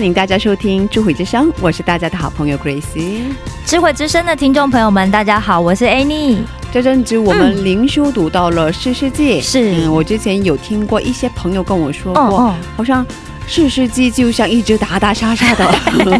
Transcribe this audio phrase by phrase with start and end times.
[0.00, 3.20] 欢迎大家收听智慧之声，我是大家的好朋友 Gracie。
[3.66, 6.38] 智慧之声的听众朋友们，大家好，我是 Annie。
[6.72, 13.06] 这阵子我们灵修读到了诗世界，是嗯，我之前有听过一些朋友跟我说过，哦哦好像
[13.50, 15.68] 四世纪就像一直打打杀杀的，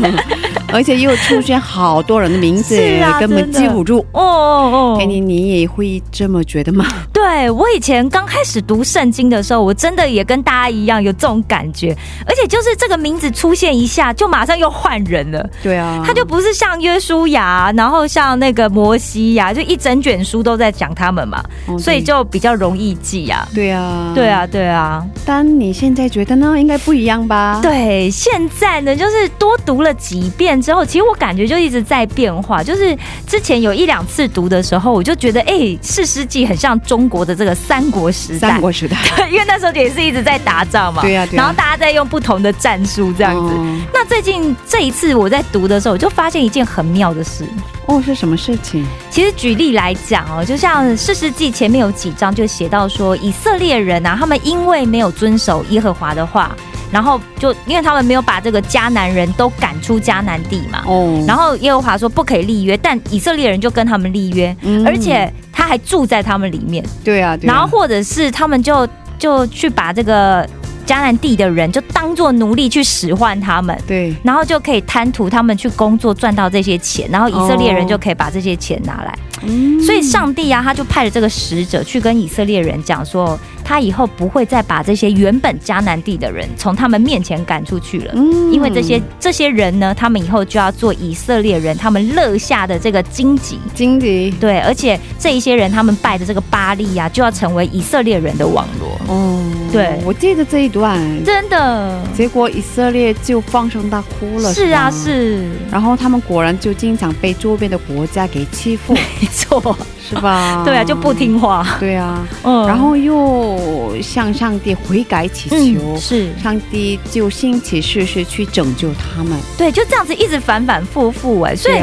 [0.73, 2.77] 而且又出现好多人的名字，
[3.21, 4.05] 根本记不住。
[4.13, 6.85] 哦哦哎，你你也会这么觉得吗？
[7.13, 15.49] 对我以前刚开始读圣经的时候，我真的也跟大家一样有这种感觉，而且就是这个名字出现一下，就马上又换人了。
[15.63, 23.47] 对啊，他就不是像约书亚，然后像那个摩西呀，就一整卷书都在讲他们嘛，哦所以就比较容易记呀。
[23.55, 24.29] 对啊，对。
[24.29, 26.59] 啊，对啊，但你现在觉得呢？
[26.59, 27.61] 应该不一样吧？
[27.63, 32.63] 对，现在呢，就是多读了几遍之后，其实我感觉就一直在变化。
[32.63, 32.97] 就是
[33.27, 38.97] 之前有一两次读的时候，我就觉得，哎、《四世纪》很像中国的这个三国时代，三国时代。
[39.17, 43.55] 对，因为那时候也是一直在打仗嘛，对啊啊然后大家在用不同的战术这样子。
[43.55, 47.45] 哦那最近这一次我在读的时候，我就发现一件很妙的事。
[47.87, 48.87] 哦，是什么事情？
[49.11, 56.55] 其实举例来讲哦，就像《四世纪》前面有几章就写到说，以色列人啊，他们因为没有遵守耶和华的话，
[56.91, 64.87] 然后就因为他们没有把这个迦南人都赶出迦南地嘛，哦，然后耶和华说不可以立约，但以色列人就跟他们立约，嗯。
[64.87, 67.53] 而且他还住在他们里面，对啊，对啊。
[67.53, 70.45] 然后或者是他们就就去把这个
[70.87, 73.79] 迦南地的人就当做奴隶去使唤他们。
[73.87, 79.17] 对，然后就可以贪图他们去工作赚到这些钱，然后以色列人哦就可以把这些钱拿来。
[79.43, 88.13] 嗯所以上帝啊，他就派了这个使者去跟以色列人讲说，他以后不会再把这些原本迦南地的人从他们面前赶出去了。
[88.17, 88.53] 嗯。
[88.53, 94.31] 因为这些这些人呢，他们以后就要做以色列人他们乐下的这个荆棘，荆棘。
[94.41, 99.41] 对，而且这一些人他们拜的这个巴利呀、就要成为以色列人的网络，哦，
[99.71, 100.01] 对。
[100.05, 102.01] 我记得这一段，真的。
[102.13, 110.63] 结果以色列就放声大哭了，是啊，是然后他们果然就经常被周边的国家给欺负， 没错，是吧？
[110.67, 111.15] 对啊，就不。
[111.21, 112.67] 听话，对啊，嗯。
[112.67, 113.60] 然后又
[114.03, 119.39] 向上帝悔改祈求，嗯是上帝就兴起事事去拯救他们。
[119.57, 121.81] 对，就这样子一直反反复复哎，所以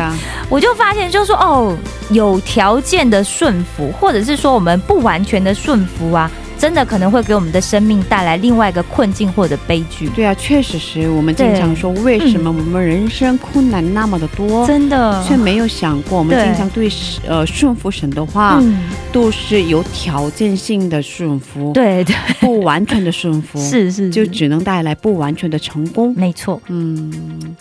[0.49, 1.77] 我就发现，就是说哦，
[2.11, 10.07] 有条件的顺服，或者是说我们不完全的顺服啊，真的可能会给我们的生命带来另外一个困境或者悲剧。
[10.09, 14.65] 对啊，确实是我们经常说，为什么我们人生困难那么的多？
[14.65, 16.89] 真的，却没有想过，我们经常对
[17.27, 18.79] 呃顺服神的话，嗯，
[19.11, 26.13] 都是有条件性的顺服，，对对，不完全的顺服， 是是，就只能带来不完全的成功。
[26.17, 27.55] 没错，嗯，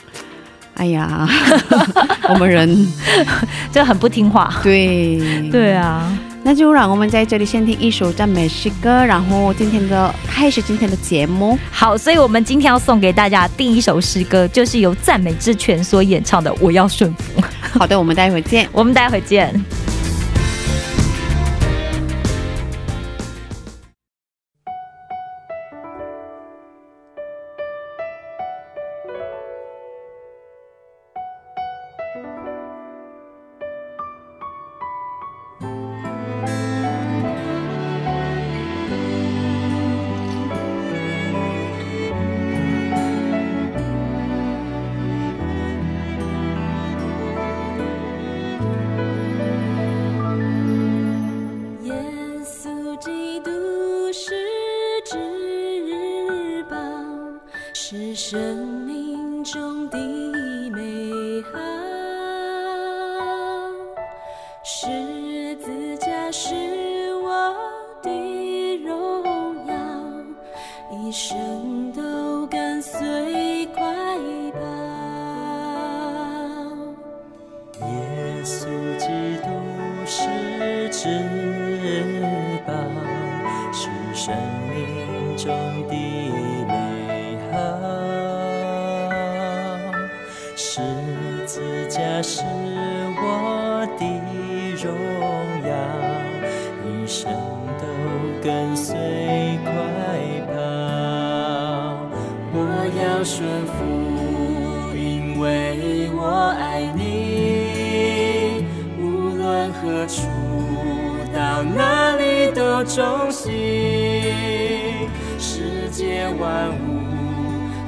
[0.74, 1.28] 哎呀，
[2.28, 2.86] 我们人
[3.72, 4.52] 就很不听话。
[4.62, 6.10] 对对，啊，
[6.46, 11.58] 那就让我们在这里先听一首赞美诗歌，然后今天的开始今天的节目。
[11.72, 17.42] 好，所以我们今天要送给大家第一首诗歌，就是由赞美之泉所演唱的《我要顺服》。
[17.60, 18.64] 好的，我们待会见。
[18.70, 19.52] 我们待会见。
[116.40, 117.06] 万物。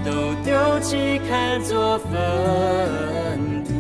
[0.05, 0.11] 都
[0.45, 2.09] 丢弃，看作粪
[3.65, 3.75] 土，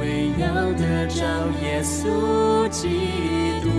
[0.00, 1.22] 为要得着
[1.62, 2.88] 耶稣基
[3.62, 3.70] 督。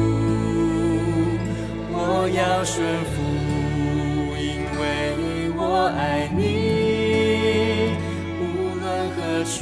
[1.91, 2.81] 我要顺
[3.11, 3.15] 服，
[4.39, 4.81] 因为
[5.57, 5.61] 我
[5.95, 6.39] 爱你。
[8.39, 8.43] 无
[8.79, 9.55] 论何处，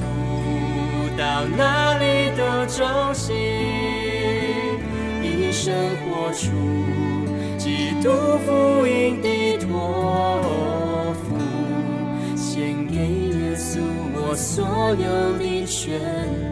[1.18, 2.04] 到哪里
[2.38, 2.80] 都忠
[3.14, 3.36] 心，
[5.22, 5.74] 一生
[6.06, 6.44] 活出
[7.58, 8.06] 基督
[8.46, 9.28] 福音的
[14.36, 14.66] 所
[14.96, 16.45] 有的全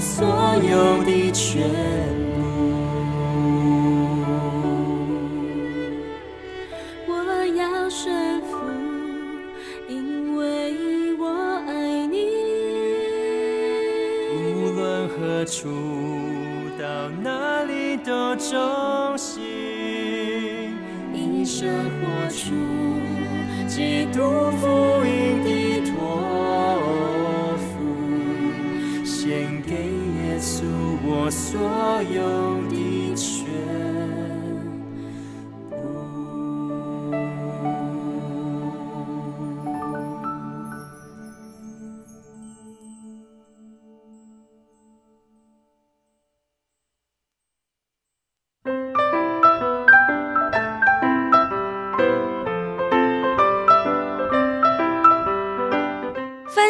[0.00, 0.26] 所
[0.62, 2.29] 有的权。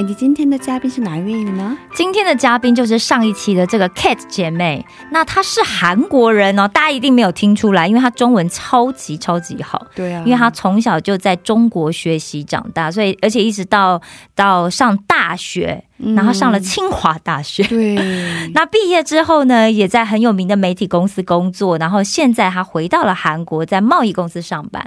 [0.00, 1.76] 哎，你今天的嘉宾是哪一位呢？
[1.92, 4.82] 今天的嘉宾就是上一期的这个 Kate 姐妹。
[5.10, 9.86] 那她是韩国人哦，大家一定没有听出来，因为她中文超级超级好。
[9.94, 14.00] 对啊，因为她从小就在中国学习长大，所以而且一直到
[14.34, 15.84] 到上大学。
[16.16, 17.94] 然后上了清华大学，对。
[18.54, 21.76] 那毕业之后呢，也在很有名的媒体公司工作。
[21.76, 24.82] 然后现在他回到了韩国，在贸易公司上班。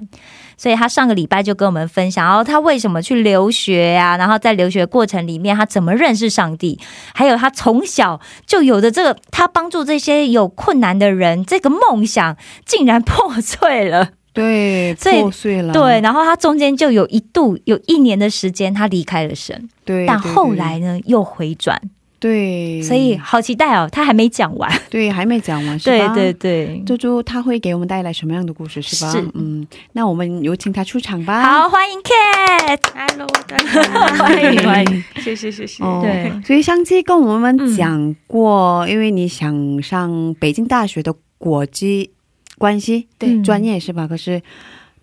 [0.63, 4.15] 所以他上个礼拜就跟我们分享，然后他为什么去留学呀？
[4.15, 6.79] 然后在留学过程里面，他怎么认识上帝？
[7.13, 14.11] 还有他从小就有的这个，他帮助这些有困难的人，这个梦想竟然破碎了。
[14.31, 15.73] 对，破碎了。
[15.73, 19.67] 对，然后他中间就有一度有一年的时间，他离开了神。
[19.83, 21.81] 对，但后来呢，又回转。
[22.23, 24.71] 对，所以好期待哦，他还没讲完。
[24.89, 26.13] 对，还没讲完， 是吧？
[26.15, 29.11] 对对对，猪猪他会给我们带来什么样的故事，是吧？
[29.11, 31.43] 是，嗯，那我们有请他出场吧。
[31.43, 35.83] 好，欢迎 Kate，Hello，大家 欢迎欢迎，谢谢谢谢。
[36.01, 42.11] 对，所以上期跟我们讲过，因为你想上北京大学的国际。
[42.59, 44.07] 关系对专业是吧？
[44.07, 44.41] 可是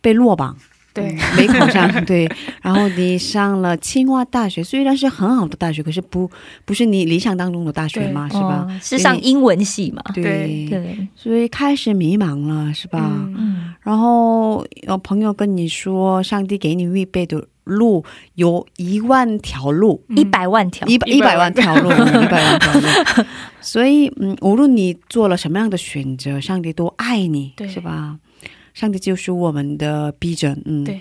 [0.01, 0.57] 被落榜，
[0.93, 2.05] 对没考上。
[2.05, 2.31] 对，
[2.63, 6.31] 然后你上了清华大学，虽然是很好的大学，可是不
[6.65, 8.67] 不是你理想当中的大学嘛，是吧？
[8.83, 10.03] 是上英文系嘛？
[10.15, 13.11] 对对，所以开始迷茫了，是吧？
[13.37, 13.75] 嗯。
[13.83, 18.05] 然后有朋友跟你说，上帝给你预备的路
[18.35, 22.87] 有一万条路，一百万条，一百一百万条路，一百万条路。
[23.63, 28.19] 所以，嗯，无论你做了什么样的选择，上帝都爱你，对是吧？
[28.75, 31.01] 上帝就是我们的逼真，嗯，对。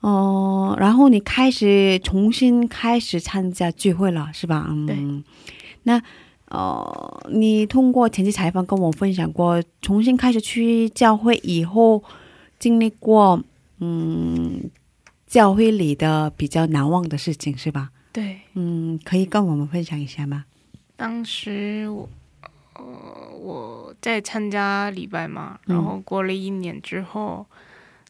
[0.00, 4.66] 哦、然后你开始重新开始参加聚会了，是吧？
[4.68, 4.96] 嗯，对。
[5.82, 6.00] 那
[6.50, 12.02] 呃，你通过前期采访跟我分享过，重新开始去教会以后，
[12.58, 13.42] 经历过
[13.80, 14.70] 嗯，
[15.26, 17.90] 教会里的比较难忘的事情，是吧？
[18.12, 20.44] 对，嗯，可以跟我们分享一下吗？
[20.96, 22.08] 当时我
[22.78, 25.74] 呃我在参加礼拜嘛，嗯。
[25.76, 27.44] 然后过了一年之后，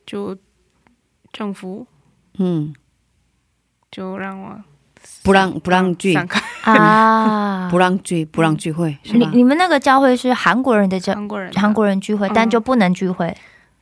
[0.07, 0.37] 就
[1.33, 1.87] 政府
[2.39, 2.73] 嗯，
[3.91, 4.61] 就让我
[5.23, 6.41] 不让不让聚，散开，
[6.73, 7.69] 啊。
[7.71, 7.79] 不。
[7.79, 9.29] 让聚，不让聚会，是吧？
[9.31, 11.61] 你你们那个教会是韩国人的教韩国人的。
[11.61, 12.33] 韩国人聚会，嗯。
[12.35, 13.37] 但就不能聚会，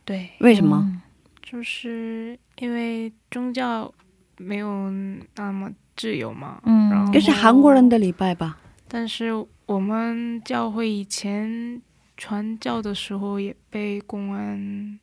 [0.05, 0.77] 对，为什么？
[0.85, 1.01] 嗯。
[1.41, 3.89] 就是因为宗教
[4.37, 4.91] 没有
[5.37, 6.89] 那么自由嘛，嗯。
[6.89, 8.57] 然后这是韩国人的礼拜吧？
[8.89, 9.31] 但是
[9.67, 11.81] 我们教会以前
[12.15, 14.97] 传教的时候也被公安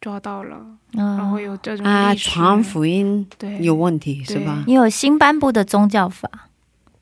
[0.00, 3.58] 抓到了，然后嗯，有这种啊，传福音对。
[3.60, 4.62] 有问题是吧？
[4.66, 6.30] 你有新颁布的宗教法，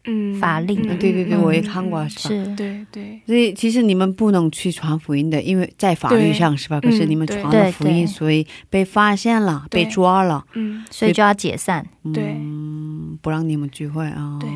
[0.05, 0.81] 嗯法令？
[0.81, 3.21] 嗯对对对，嗯我也看过，是对对。
[3.27, 6.81] 所以其实你们不能去传福音的，因为在法律上是吧？
[6.81, 11.85] 可是你们传了福音，所以被发现了，被抓了，嗯所以就要解散。
[12.15, 14.39] 对嗯，不让你们聚会啊。
[14.41, 14.49] 对。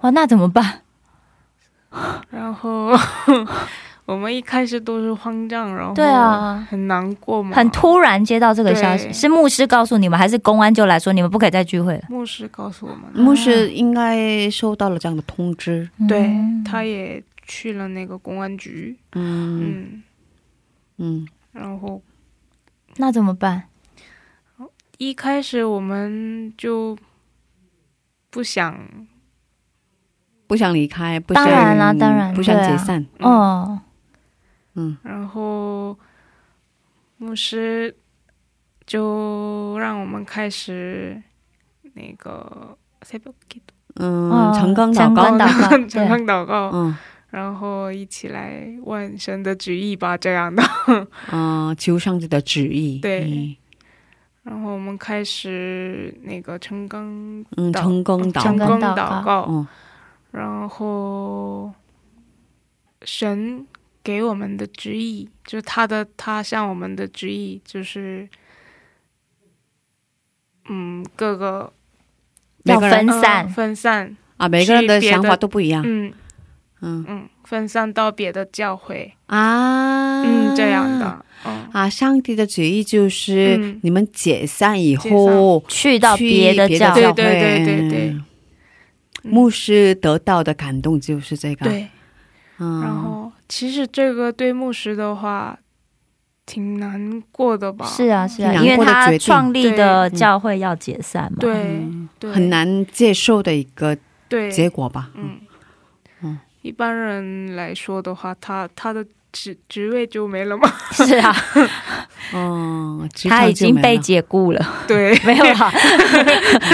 [0.00, 0.80] 哇，那怎么办？
[2.30, 2.90] 然后
[4.06, 12.02] 我们一开始都是慌张，然后对啊很难过嘛，很突然接到这个消息，是牧师告诉你们，还是公安就来说你们不可以再聚会了？
[12.08, 20.02] 牧师告诉我们，牧师应该收到了这样的通知，对嗯，他也去了那个公安局，嗯嗯，
[20.98, 22.02] 嗯然后
[22.96, 23.64] 那怎么办？
[24.98, 26.96] 一开始我们就
[28.30, 28.78] 不想，
[30.54, 33.04] 不想离开不想当然啦当然不想解散。
[33.18, 33.80] 哦。
[34.76, 34.96] 嗯。
[35.02, 35.98] 然后
[37.16, 37.92] 牧师
[38.86, 41.20] 就让我们开始
[41.94, 42.78] 那个
[43.96, 45.36] 嗯成功祷告。
[45.90, 46.70] 成功祷告。
[46.72, 46.96] 嗯。
[47.30, 50.62] 然后一起来问神的旨意吧这样的。
[51.30, 53.56] 啊 求上帝的旨意对。
[54.44, 59.46] 然后我们开始那个成功嗯成功祷成功祷告。
[59.48, 59.66] 嗯。
[60.34, 61.72] 然后
[63.02, 63.64] 神
[64.02, 68.28] 给我们的旨意，就是他的他向我们的旨意，就是
[70.68, 71.72] 嗯，各个
[72.64, 73.44] 要分散。
[73.44, 76.12] 呃分散，啊，每个人的想法都不一样，嗯
[76.80, 77.04] 嗯。
[77.06, 83.78] 嗯，分散到别的教会，啊，嗯，这样的，嗯，啊，上帝的旨意就是嗯。
[83.84, 88.08] 你们解散以解后去到别的教教会，对对对对对。
[88.10, 88.24] 嗯
[89.24, 91.88] 牧师得到的感动就是这个，对。
[92.58, 95.58] 嗯，然后其实这个对牧师的话
[96.46, 97.84] 挺难过的吧？
[97.86, 100.18] 是啊是啊，因为他创立的对。
[100.18, 101.38] 教会要解散嘛。
[101.40, 102.08] 对嗯。
[102.18, 103.96] 对，很难接受的一个
[104.28, 104.50] 对。
[104.50, 105.40] 结果吧，嗯。
[106.22, 106.38] 嗯。
[106.62, 110.72] 一般人来说的话，他他的职职位就没了吗。
[110.94, 111.34] 是啊，
[112.32, 114.02] 嗯，他已经被就没了。
[114.02, 115.18] 解雇了， 对。
[115.24, 115.70] 没有啦，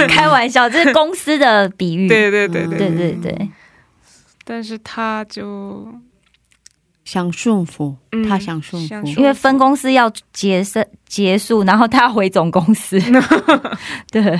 [0.07, 2.07] 开玩笑，这是公司的比喻。
[2.07, 3.49] 对对对对对对对，
[4.45, 5.91] 但是他就
[7.03, 12.99] 想顺服，嗯他想顺服，因为分公司要结束结束，然后他要回总公司。
[14.11, 14.39] 对，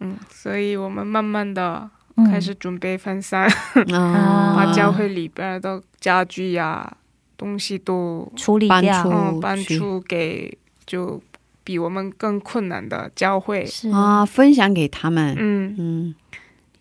[0.00, 2.24] 嗯，所以我们慢慢的嗯。
[2.30, 3.48] 开始准备分散，
[3.92, 6.96] 啊， 把教会里边的家具呀、
[7.36, 8.78] 东西都处理掉。
[8.80, 11.20] 搬出嗯搬出给就
[11.64, 13.88] 比我们更困难的教会，是。
[13.90, 16.14] 啊，分享给他们，嗯，嗯。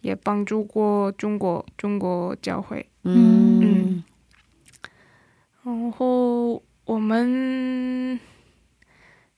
[0.02, 2.86] 也帮助过中国中国教会。
[3.04, 4.04] 嗯。
[5.64, 8.20] 然后我们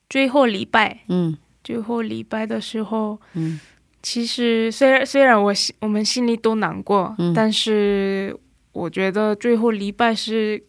[0.08, 1.36] 最后礼拜，嗯。
[1.62, 3.58] 最后礼拜的时候，嗯
[4.04, 7.32] 其实虽然虽然我心我们心里都难过，嗯。
[7.34, 8.36] 但是
[8.72, 10.62] 我觉得最后礼拜是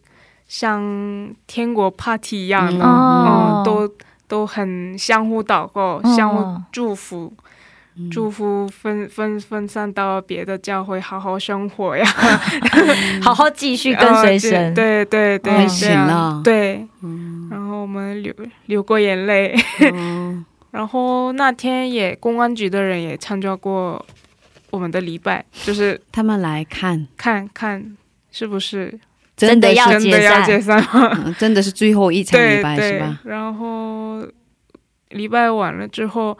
[0.48, 0.80] 像
[1.46, 2.88] 天国 party 一样的，嗯。
[2.88, 3.94] 哦嗯，都
[4.26, 7.30] 都很相互祷告，嗯相互祝福。
[7.36, 8.10] 嗯。
[8.10, 12.04] 祝福分分分散到别的教会，好好生活呀，
[13.22, 14.52] 好好继续跟随神。
[14.68, 17.48] 呃对对对，很这样醒了对，嗯。
[17.50, 18.34] 然后我们流
[18.66, 19.54] 流过眼泪，
[19.92, 20.44] 嗯
[20.76, 24.04] 然后那天也公安局的人也参加过
[24.70, 27.96] 我们的礼拜，就是他们来看，看看
[28.30, 29.00] 是不是
[29.34, 30.78] 真的要真的要解散？
[30.92, 31.10] 吗？
[31.24, 34.22] 嗯真的是最后一场对礼拜是对吧？，然后
[35.08, 36.36] 礼拜完了之后，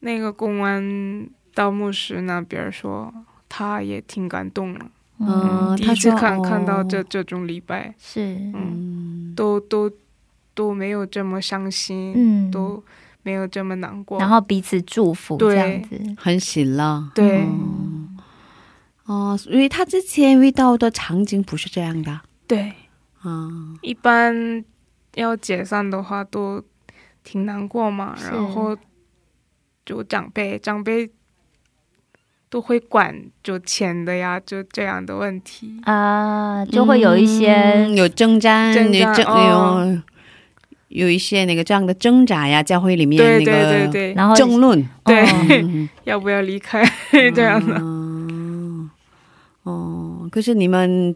[0.00, 3.10] 那个公安到牧师那边说，
[3.48, 4.86] 他也挺感动了。
[5.24, 9.90] 嗯第一次看看到这这种礼拜，是，嗯，嗯，都都
[10.52, 12.82] 都没有这么伤心，嗯，都
[13.22, 14.18] 没有这么难过。
[14.18, 17.10] 然后彼此祝福这样子，很喜乐。
[17.14, 18.16] 对、嗯
[19.04, 22.72] 哦，所以他之前遇到的场景不是这样的对，
[23.22, 23.48] 啊。
[23.82, 24.64] 一般
[25.14, 26.62] 要解散的话都
[27.24, 28.76] 挺难过嘛，然后
[29.84, 31.10] 就长辈长辈
[32.48, 35.80] 都会管就钱的呀，就这样的问题。
[35.82, 40.02] 啊，就会有一些嗯有争战，征战有争哦有
[40.92, 45.24] 有一些那个这样的挣扎呀，教会里面那个对对，然后争论，对
[45.62, 46.84] 嗯 要不要离开？
[47.34, 47.76] 这样的？
[47.80, 48.90] 嗯
[49.62, 51.14] 哦，可是你们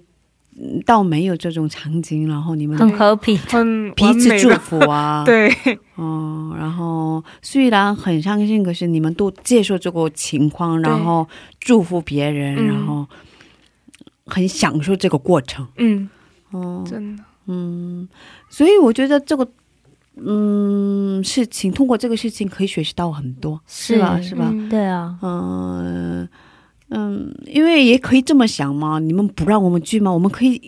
[0.59, 5.53] 嗯倒没有这种场景，然后你们很和平，很彼此祝福啊，， 对。
[5.97, 11.29] 哦，然后虽然很伤心，可是你们都接受这个情况，然后
[11.61, 12.67] 祝福别人，嗯。
[12.67, 13.07] 然后
[14.27, 16.09] 很享受这个过程，嗯，
[16.51, 18.09] 哦，真的，嗯，
[18.49, 19.47] 所以我觉得这个。
[20.25, 24.19] 嗯，事情通过这个事情可以学习到很多，是吧？
[24.23, 24.49] 是吧？
[24.51, 26.29] 嗯对啊，嗯
[26.91, 30.11] 嗯，因为也可以这么想嘛，你们不让我们聚吗？
[30.13, 30.61] 我们可以，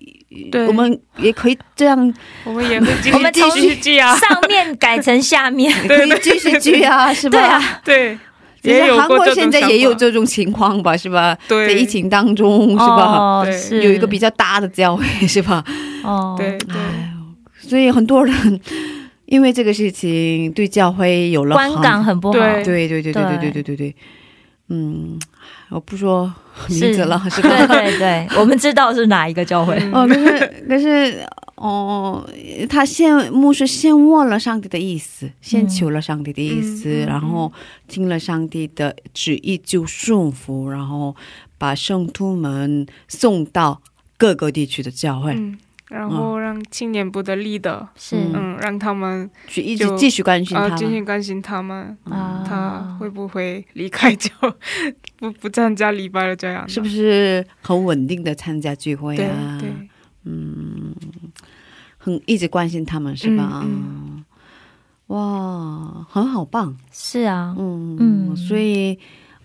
[0.51, 1.97] 对我们也可以这样，
[2.45, 7.39] 我们也会继续我们从继续聚啊，上 面改成下面，可以继续聚啊，是吧？
[7.39, 8.19] 对啊， 对，
[8.63, 11.35] 其实韩国现在也有这种情况吧，是吧？
[11.35, 13.17] 在对疫情当中，是吧？
[13.17, 15.65] 哦，是有一个比较大的教会，是吧？
[16.05, 16.77] 哦，对对
[17.61, 18.61] 所以很多人
[19.29, 22.65] 因为这个事情对教会有了观感很很不好，对。
[22.65, 23.97] 对对对对对对对对对对，
[24.69, 25.19] 嗯，
[25.69, 26.33] 我不说
[26.69, 27.67] 名字了，是吧？
[27.67, 31.23] 对对对，我们知道是哪一个教会，嗯哦，可是可是
[31.57, 32.27] 哦，
[32.71, 37.53] 他先牧师先问了上帝的意思，先求了上帝的意思，然后
[37.87, 41.15] 听了上帝的旨意就顺服，然后
[41.59, 43.83] 把圣徒们送到
[44.17, 48.17] 各个地区的教会，嗯，然后让青年部的 leader，是。
[48.17, 48.33] 嗯。
[48.35, 50.79] 嗯，让他们去一直继续关心啊他们。
[50.79, 54.31] 继续关心他们，啊，他会不会离开就
[55.17, 59.59] 不不参加礼拜了这样，是不是很稳定的参加聚会啊？
[59.61, 59.71] 对，
[60.25, 60.95] 嗯，
[61.97, 63.63] 很一直关心他们是吧？
[63.65, 64.25] 嗯。
[65.07, 68.37] 哇，很好棒，是啊，嗯嗯。
[68.37, 68.99] 所以，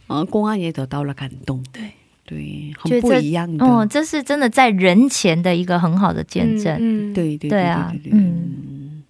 [0.08, 1.91] 呃，公安也得到了感动，对
[2.25, 7.13] 对，很不一样的，哦，这是真的在人前的一个很好的见证，嗯，嗯。
[7.13, 9.03] 对对对啊嗯。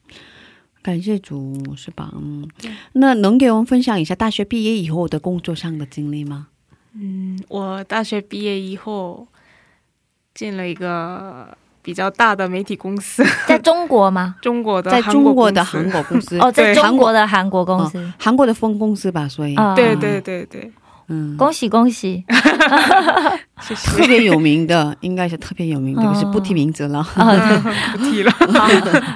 [0.82, 2.12] 感谢主是吧？
[2.16, 2.46] 嗯，
[2.94, 6.48] 那能给我们分享一下大学毕业以后的工作上的经历吗？
[6.96, 9.26] 嗯，我大学毕业以后
[10.34, 14.36] 进了一个比较大的媒体公司， 在中国吗？
[14.42, 20.70] 中国的在中国的韩国公司，哦，在对中国的韩国公司，韩国的分公司吧，所以，啊对对对对，
[21.08, 22.24] 嗯，恭喜恭喜。
[23.62, 27.00] 谢特，别有名的，应该是特别有名的，哦可是不提名字了。
[27.16, 27.62] 啊！
[27.92, 28.32] 不提了，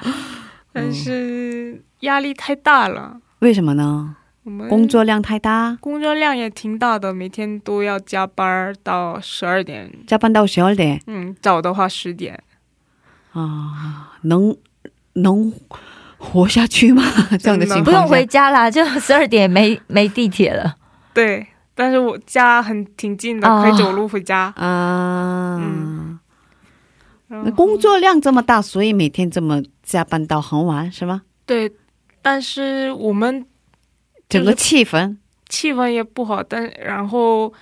[0.73, 4.15] 但是压力太大了，为什么呢？
[4.43, 11.01] 我们工作量太大，工作量也挺大的，每天都要加班到十二点，加班到十二点？
[11.07, 12.41] 嗯，早的话十点，
[13.33, 14.55] 啊，能
[15.13, 15.51] 能
[16.17, 17.03] 活下去吗？
[17.39, 20.75] 这样的情况不用回家啦，就十二点没没地铁了。
[21.13, 21.45] 对，
[21.77, 24.51] 但是我家很挺近的，哦可以走路回家。
[24.57, 25.57] 啊。
[25.61, 26.19] 嗯
[27.29, 31.23] 那工作量这么大，所以每天这么加班到很晚，是吗？
[31.45, 31.69] 对，
[32.21, 33.45] 但是我们
[34.29, 35.17] 整个气氛
[35.49, 37.53] 气氛也不好，但然后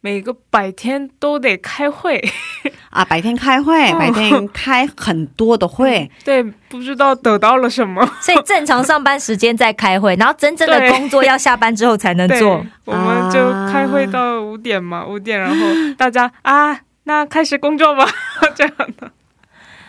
[0.00, 2.22] 每个白天都得开会，
[2.90, 3.98] 啊，白天开会，哦。
[3.98, 8.04] 白天开很多的会， 对，不知道得到了什么。
[8.22, 15.56] 所以正常上班时间在开会，然后真正的工作要下班之后才能做。，我们就开会到五点嘛，五点，然后
[15.96, 18.06] 大家啊，那开始工作吧，
[18.54, 19.10] 这样的。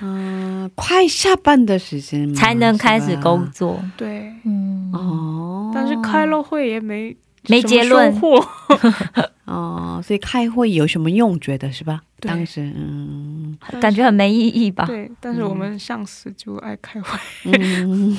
[0.01, 3.83] 嗯、快下班的时间才能开始工作。
[3.97, 7.15] 对，嗯，哦，但是开了会也没
[7.47, 8.13] 没结论。
[9.45, 11.39] 哦，所以开会有什么用？
[11.39, 12.01] 觉得是吧？
[12.19, 14.85] 当时，嗯感觉很没意义吧？
[14.85, 17.17] 对，但是我们上司就爱开会。
[17.45, 18.15] 嗯，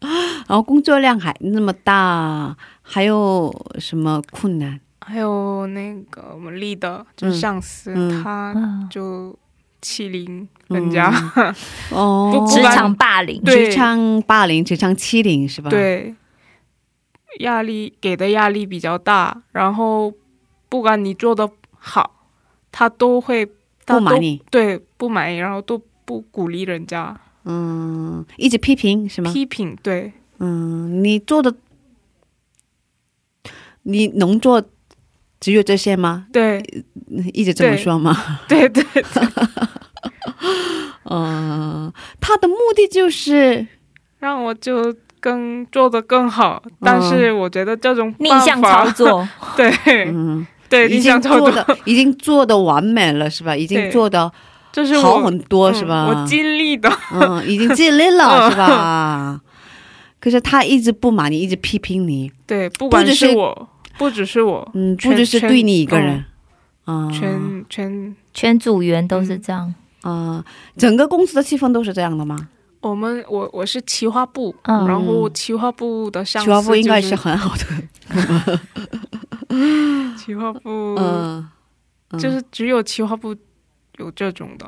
[0.00, 4.80] 然 后工作量还那么大，还有什么困难？
[5.00, 9.36] 还有那个我们 leader 就是上司，嗯他嗯，就
[9.80, 11.12] 欺凌人家，
[11.90, 13.42] 哦， 职场霸凌。
[13.44, 16.14] 职场霸凌、职场欺凌是吧？，对，
[17.38, 20.12] 压力给的压力比较大，然后
[20.68, 22.26] 不管你做的好，
[22.70, 23.46] 他都会
[23.86, 24.42] 不满意。
[24.50, 29.32] 对不满意，然后都不鼓励人家嗯，一直批评是吗？
[29.32, 31.54] 批评，对嗯，你做的，
[33.82, 34.62] 你能做
[35.38, 36.26] 只有这些吗？
[36.32, 36.62] 对
[37.32, 38.40] 一直这么说吗？
[38.48, 39.02] 对对对
[41.04, 43.66] 嗯，他的目的就是
[44.18, 46.62] 让我就更做得更好。
[46.80, 49.72] 但是我觉得这种逆向操，作， 对
[50.06, 53.54] 嗯，对，逆已经向操作，做的已经做的完美了是吧？
[53.54, 54.30] 已经做的
[54.72, 56.06] 就是好很多嗯是吧？
[56.08, 58.50] 我尽力的，嗯，已经尽力了嗯。
[58.50, 59.40] 是吧？
[60.18, 66.24] 可是他一直不满你，一直批评你，对，不管是我，不只是我，嗯，不只是对你一个人，
[66.84, 68.16] 啊，全全。
[68.32, 69.74] 全组员都是这样。
[70.02, 70.42] 啊，
[70.76, 72.48] 整个公司的气氛都是这样的吗？
[72.80, 78.58] 我们我我是企划部，嗯然后企划部的上司企划部应该是很好的，
[80.16, 81.48] 企划部，嗯，
[82.10, 83.34] 嗯就是只有企划部
[83.98, 84.66] 有这种的。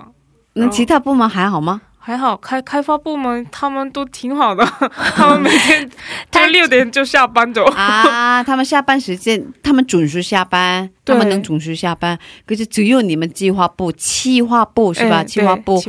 [0.55, 1.81] 那其他部门还好吗？
[2.05, 4.65] 还好开开发部门他们都挺好的，
[5.15, 5.89] 他们每天
[6.33, 7.65] 他六点就下班走。
[7.67, 12.19] 啊，他们下班时间，他们准时下班，他们能准时下班。
[12.45, 15.19] 可是只有你们计划部、企划部是吧？
[15.19, 15.81] 哎企划部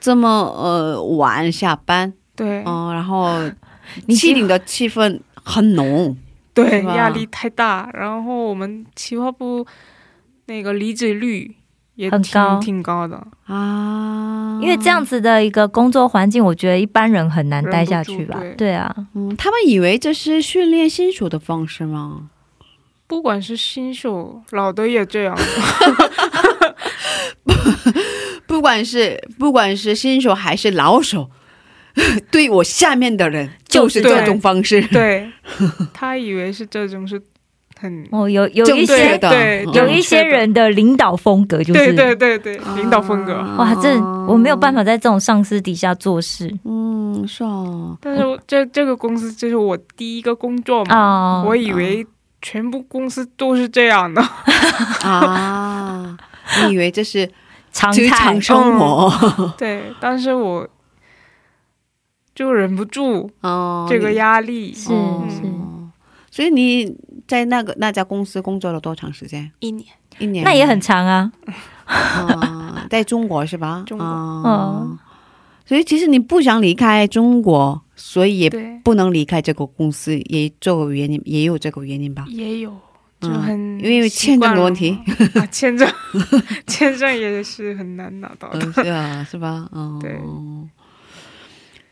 [0.00, 3.38] 这么呃晚下班，对嗯、然后
[4.06, 6.16] 你七零的气氛很浓，
[6.52, 9.64] 对压力太大，然后我们企划部
[10.46, 11.54] 那个离职率
[11.94, 18.40] 也挺很高挺高的，啊，因为这样子的一个工作环境，我觉得一般人很难待下去吧。
[18.56, 22.30] 对啊，嗯，他们以为这是训练新手的方式吗？
[23.06, 25.36] 不管是新手老的也这样。
[28.46, 31.30] 不管是不管是新手还是老手，
[32.30, 34.80] 对我下面的人就是这种方式。
[34.88, 35.30] 对
[35.92, 37.20] 他以为是这种是
[37.82, 43.34] 很哦，有有一些的，对嗯有一些人的领导风格就是对对对对领导风格。
[43.58, 46.56] 哇，这我没有办法在这种上司底下做事。
[46.64, 51.44] 嗯，是哦，但是这这个公司就是我第一个工作嘛，哦。
[51.48, 52.06] 我以为
[52.40, 54.22] 全部公司都是这样的。
[55.02, 56.16] 啊，
[56.64, 57.28] 你以为这是
[57.72, 58.38] 常态。
[58.40, 59.52] 生活？
[59.58, 60.68] 对，但是我
[62.34, 65.42] 就忍不住哦，这个压力，是哦是，
[66.30, 66.96] 所以你
[67.32, 69.50] 在那个那家公司工作了多长时间？
[69.60, 69.86] 一年
[70.18, 70.44] 一年？
[70.44, 71.32] 那也很长啊。
[71.86, 73.82] 啊， 在中国是吧？
[73.86, 74.98] 中国哦嗯
[75.64, 78.50] 所以其实你不想离开中国，所以也
[78.84, 82.26] 不能离开这个公司，也这个原因，也有这个原因吧？
[82.28, 82.70] 也有，
[83.18, 84.98] 就嗯很因为签证的问题
[85.50, 85.90] 签证
[86.66, 88.58] 签证也是很难拿到的。
[88.66, 89.66] 嗯，是啊，是吧？
[89.72, 90.20] 嗯，对。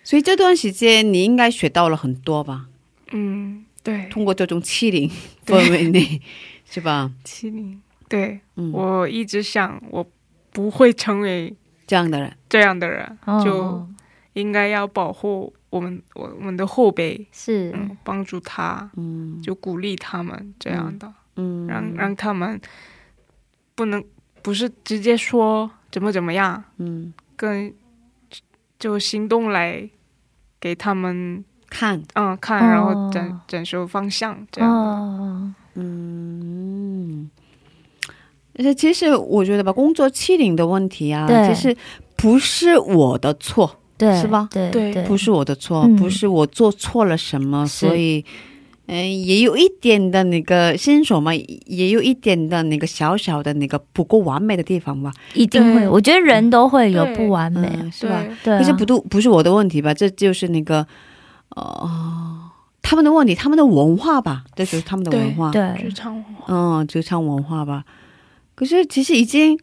[0.05, 2.67] 所以这段时间你应该学到了很多吧？
[3.13, 5.11] 嗯，对，通过这种欺凌
[5.47, 6.21] 氛围内，
[6.69, 7.11] 是吧？
[7.25, 8.41] 欺凌，对。
[8.57, 10.07] 嗯，我一直想，我
[10.53, 11.55] 不会成为
[11.87, 13.89] 这样的人，这样的人，就哦，
[14.35, 17.73] 应该要保护我们我我们的后辈，是。
[17.75, 19.41] 嗯，帮助他，嗯。
[19.43, 22.61] 就鼓励他们这样的，嗯，让让他们
[23.75, 24.05] 不能
[24.43, 27.13] 不是直接说怎么怎么样，嗯。
[27.37, 27.73] 跟
[28.79, 29.89] 就行动来
[30.61, 34.71] 给他们看，嗯看，哦然后展展示方向这样。
[34.71, 37.31] 哦，嗯。
[38.59, 41.75] 而且其实我觉得吧，工作欺凌的问题啊，对其实
[42.17, 48.23] 不是我的错，对，是吧对对对，不是我的错，嗯不是我做错了什么，所以，
[48.87, 55.89] 嗯、也有一点的那个新手嘛，也有一点的那个小小的那个不够完美的地方吧，一定会。
[55.89, 58.21] 我觉得人都会有不完美，嗯，是吧？
[58.45, 59.95] 对对啊，可是不都不是我的问题吧？
[59.95, 60.87] 这就是那个，
[61.57, 62.51] 呃，
[62.83, 67.85] 他们的问题，他们的文化吧，这就是他们的文化，对职场文化嗯，职场文化吧。
[68.55, 69.59] 可是其实已经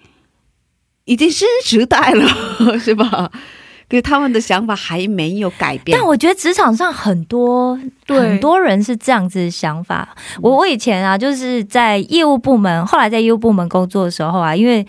[1.05, 2.27] 已经新时代了，
[2.79, 3.31] 是吧？
[3.89, 5.97] 可是他们的想法还没有改变。
[5.97, 10.13] 但我觉得职场上很多对很多人是这样子的想法。
[10.41, 14.85] 我我以前啊，就是在业务部门，后来在业务部门工作的时候啊，因为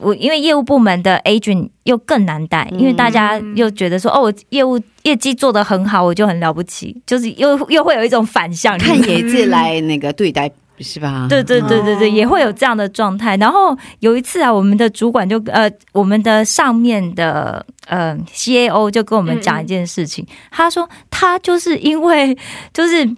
[0.00, 11.26] 我因为业务部门的 agent 又更难带，因为大家又觉得说，哦，我业务业绩做得很好，我就很了不起，就是又又会有一种反向，看你知道吗野字来那个对待，是吧？
[11.28, 13.36] 对对对对对，哦也会有这样的状态。
[13.36, 22.36] 然后有一次啊，我们的主管就呃，我们的上面的呃 CAO 就跟我们讲一件事情，他说他就是因为
[22.72, 23.08] 就是。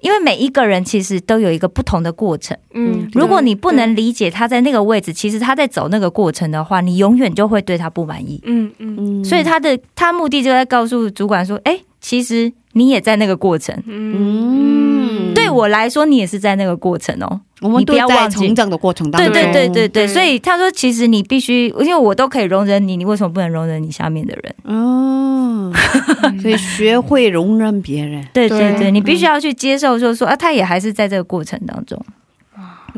[0.00, 8.40] 因为每一个人其实都有一个不同的过程，嗯，如果你不能理解他在那个位置，其实他在走那个过程的话，你永远就会对他不满意。
[8.44, 9.20] 嗯嗯。
[9.20, 14.14] 嗯，所以他的他目的就在告诉主管说：“哎，其实你也在那个过程，嗯。
[14.16, 17.40] 嗯对我来说，你也是在那个过程哦。
[17.60, 18.38] 我们你不都在要忘记。
[18.38, 24.54] 成长的过程当中，对对对对，对所以他说，其实你必须，因为我都可以容忍你，你为什么不能容忍你下面的人？
[24.64, 25.72] 嗯，
[26.42, 32.00] 所以学会容忍别人，对对对对，你必须要去接受，就是说啊，他也还是在这个过程当中。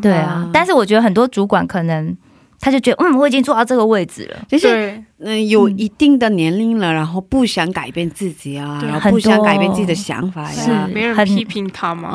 [0.01, 2.17] 对啊，但是我觉得很多主管可能
[2.61, 12.11] 他就觉得，嗯，我已经做到这个位置了，就是对嗯，有一定的年龄了，然后不想改变自己啊，然后不想改变自己的想法呀，是没人批评他嘛。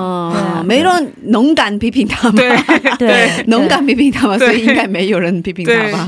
[0.60, 2.58] 嗯，没人能敢批评他们，对
[3.00, 5.92] 对，能敢批评他们，所以应该没有人批评他对。
[5.92, 6.08] 吧？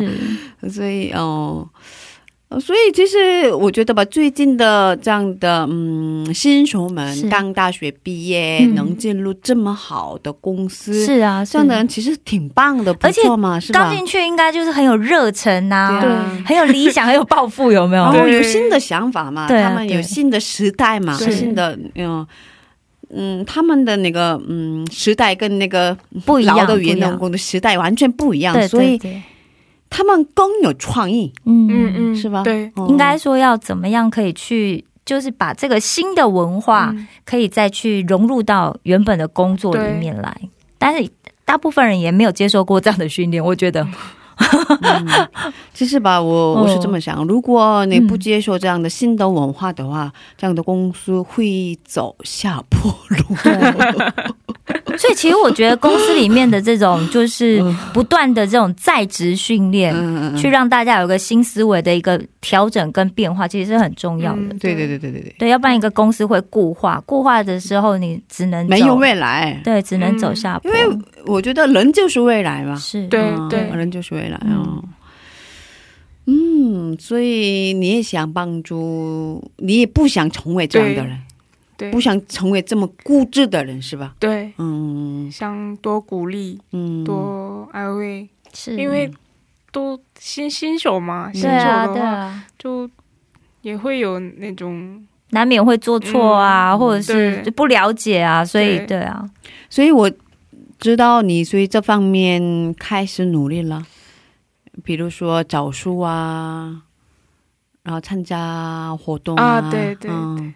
[0.70, 1.66] 所以哦。
[1.66, 1.79] 呃
[2.60, 8.76] 所以其实我觉得吧，最近的这样的嗯新手们刚大学毕业，嗯。
[8.76, 13.82] 能进入这么好的公司，是啊，这样的人其实挺棒的，不而且错嘛，是吧？
[13.84, 13.96] 刚？
[13.96, 18.04] 进去应该就是很有热忱呐、对啊很有理想，很有抱负，有没有？
[18.04, 21.32] 然后有新的想法嘛，对啊他们有新的时代嘛，是。
[21.32, 22.26] 新的嗯
[23.12, 29.00] 嗯，他们的那个嗯时代跟那个不一样，老的员工的时代完全不一样，对，所以
[29.90, 32.44] 他们更有创意，嗯嗯嗯，是吧？
[32.44, 32.88] 对，哦。
[32.90, 37.08] 应该说要怎么样可以去，就是把这个新的文化嗯。
[37.26, 40.36] 可以再去融入到原本的工作里面来，
[40.78, 41.10] 但是
[41.46, 43.88] 大部分人也没有接受过这样的训练，我觉得，
[45.74, 46.62] 其实吧，我哦。
[46.64, 53.36] 我是这么想，如果你不嗯接受这样的新的文化的话，这样的公司会走下坡路。
[54.98, 64.42] 所以其实我觉得公司里面的这种就是不断的这种在职训练，嗯，去让大家有一个新思维的一个调整跟变化，其实是很重要的。
[64.42, 69.60] 嗯对对对对对对，对，要不然一个公司会固化，固化的时候你只能没有未来。
[69.64, 70.70] 对，只能走下坡。
[70.70, 74.84] 因为我觉得人就是未来嘛，是，对嗯对人就是未来啊哦。
[76.32, 81.18] 嗯，所以你也想帮助，你也不想成为这样的人，
[81.80, 81.90] 对。
[81.92, 84.14] 不想成为这么固执的人，是吧？
[84.20, 85.32] 对，嗯。
[85.32, 88.76] 想多鼓励，嗯，多安慰，是。
[88.76, 89.10] 因为
[89.72, 92.90] 都新新手嘛，新手的话对啊，就
[93.62, 98.88] 也会有那种难免会做错啊，嗯或者是就不了解啊，所以对。
[98.88, 99.24] 对啊，
[99.70, 100.12] 所以我
[100.80, 103.86] 知道你所以这方面开始努力了，
[104.84, 106.82] 比如说找书啊，
[107.84, 110.54] 然后参加活动啊，啊对对嗯，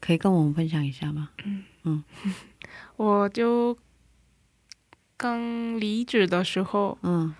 [0.00, 1.30] 可以跟我们分享一下吗？
[1.84, 2.04] 嗯。
[2.96, 3.76] 我就
[5.16, 7.34] 刚离职的时候嗯。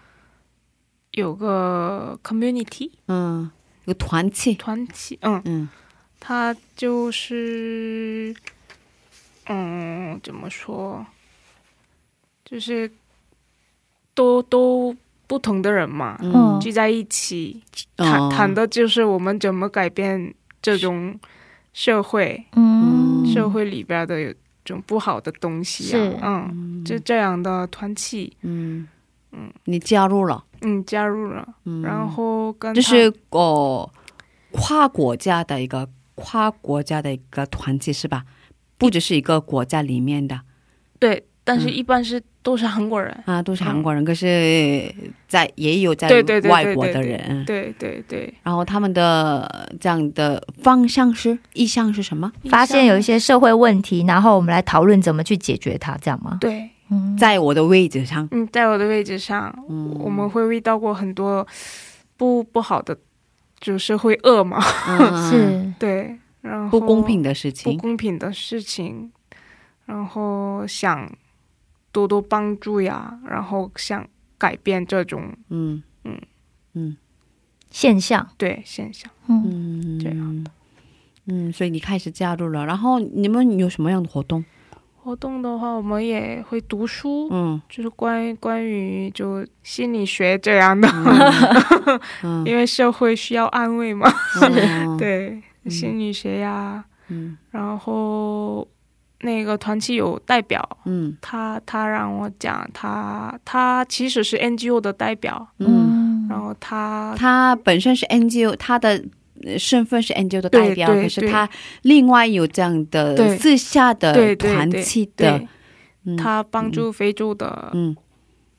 [1.13, 3.51] 有个 community 嗯，
[3.85, 5.69] 有个团契，团体，嗯，嗯。
[6.21, 8.33] 他就是，
[9.47, 11.05] 嗯，怎么说，
[12.45, 12.89] 就是
[14.15, 14.97] 都都
[15.27, 16.61] 不同的人嘛，嗯。
[16.61, 17.61] 聚在一起
[17.97, 18.31] 谈、哦。
[18.31, 21.19] 谈的就是我们怎么改变这种
[21.73, 25.97] 社会、嗯，社会里边的有种不好的东西是。
[26.21, 28.89] 啊，嗯，就这样的团体，嗯。
[29.33, 33.89] 嗯，你加入了，嗯，加入了，嗯，然后跟他这是哦
[34.51, 38.25] 跨国家的一个跨国家的一个团体是吧？
[38.77, 40.41] 不只是一个国家里面的。
[40.99, 41.75] 对，但是嗯。
[41.75, 44.95] 一般是、都是韩国人，啊，都是韩国人，可是
[45.27, 52.31] 在也有在对对对对外国的对人，对对对，然后他们的这样的方向是意向是什么？
[52.49, 56.39] 发现有一些社会问题，然后我们来讨论怎么去解决它，这样吗？
[56.41, 56.71] 对。
[56.93, 61.47] 嗯，在我的位置上，嗯，在我的位置上，嗯我们会遇到过很多
[62.17, 62.97] 不不好的，
[63.61, 64.99] 就是会恶嘛，嗯
[65.31, 65.73] 是。
[65.79, 67.73] 对，然后不公平的事情。
[67.77, 69.13] 不，公平的事情，
[69.87, 71.09] 然后想
[71.93, 74.07] 多多帮助呀，然后想
[74.39, 76.21] 改变这种嗯嗯。
[76.75, 76.97] 嗯。
[77.71, 78.29] 现象。
[78.37, 79.11] 对现象。
[79.29, 79.43] 嗯，
[79.97, 80.01] 嗯。
[80.01, 80.51] 这样的。
[81.27, 84.45] 嗯，所以你开始加入了，然后你们有什么样的活动？
[85.03, 87.61] 活动的话，我们也会读书，嗯。
[87.69, 90.89] 就是关于关于就心理学这样的，
[92.23, 92.45] 嗯。
[92.45, 94.11] 因为社会需要安慰嘛，
[94.43, 95.71] 嗯， 对，嗯。
[95.71, 97.37] 心理学呀，嗯。
[97.51, 98.67] 然后
[99.23, 101.17] 那个团体有代表，嗯。
[101.21, 109.05] 他他让我讲，他他其实是 NGO 的代表，嗯，然后他他本身是 NGO，他的
[109.45, 111.49] 呃身份是 NGO 的代表，可是他
[111.83, 113.37] 另外有这样的对。
[113.39, 115.49] 私下的对对团对契的对，，
[116.05, 116.17] 嗯。
[116.17, 117.97] 他帮助非洲的嗯。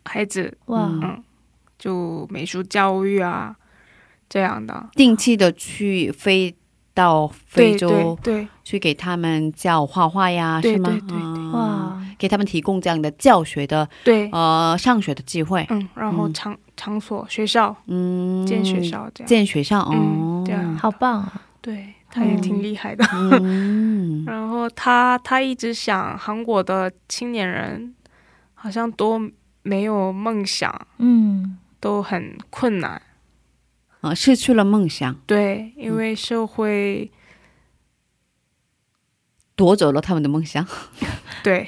[0.06, 1.24] 孩子，哇，嗯。
[1.80, 3.56] 就美术教育啊
[4.30, 6.54] 这样的，定期的去飞
[6.94, 10.90] 到非对洲对对去给他们教画画呀，对是吗？
[10.90, 11.18] 对对对。
[11.20, 16.34] 嗯哇，给他们提供这样的教学的对，呃上学的机会，嗯，然后嗯。
[16.34, 19.90] 场场所学校嗯，建学校这样，建学校哦。
[19.92, 20.78] 嗯，这样。
[20.78, 21.42] 好棒啊！
[21.62, 23.06] 对，他也挺厉害的。
[23.14, 24.24] 嗯。
[24.26, 27.94] 然后他他一直想韩国的青年人，
[28.54, 29.20] 好像都
[29.64, 31.58] 没有梦想，嗯。
[31.82, 33.02] 都很困难。
[34.00, 37.12] 啊，失去了梦想，对，因为社会，
[39.62, 40.66] 夺走了他们的梦想。
[41.44, 41.68] 对，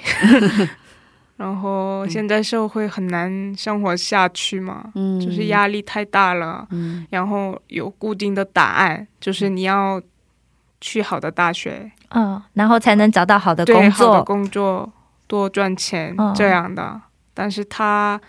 [1.37, 7.05] 然后现在社会很难生活下去嘛，嗯，就是压力太大了，嗯。
[7.11, 10.01] 然后有固定的答案，就是你要
[10.81, 14.23] 去好的大学，嗯，然后才能找到好的对，工好的作。
[14.23, 14.91] 工作，
[15.27, 16.33] 多赚钱、嗯。
[16.33, 16.99] 这样的。
[17.35, 18.19] 但是他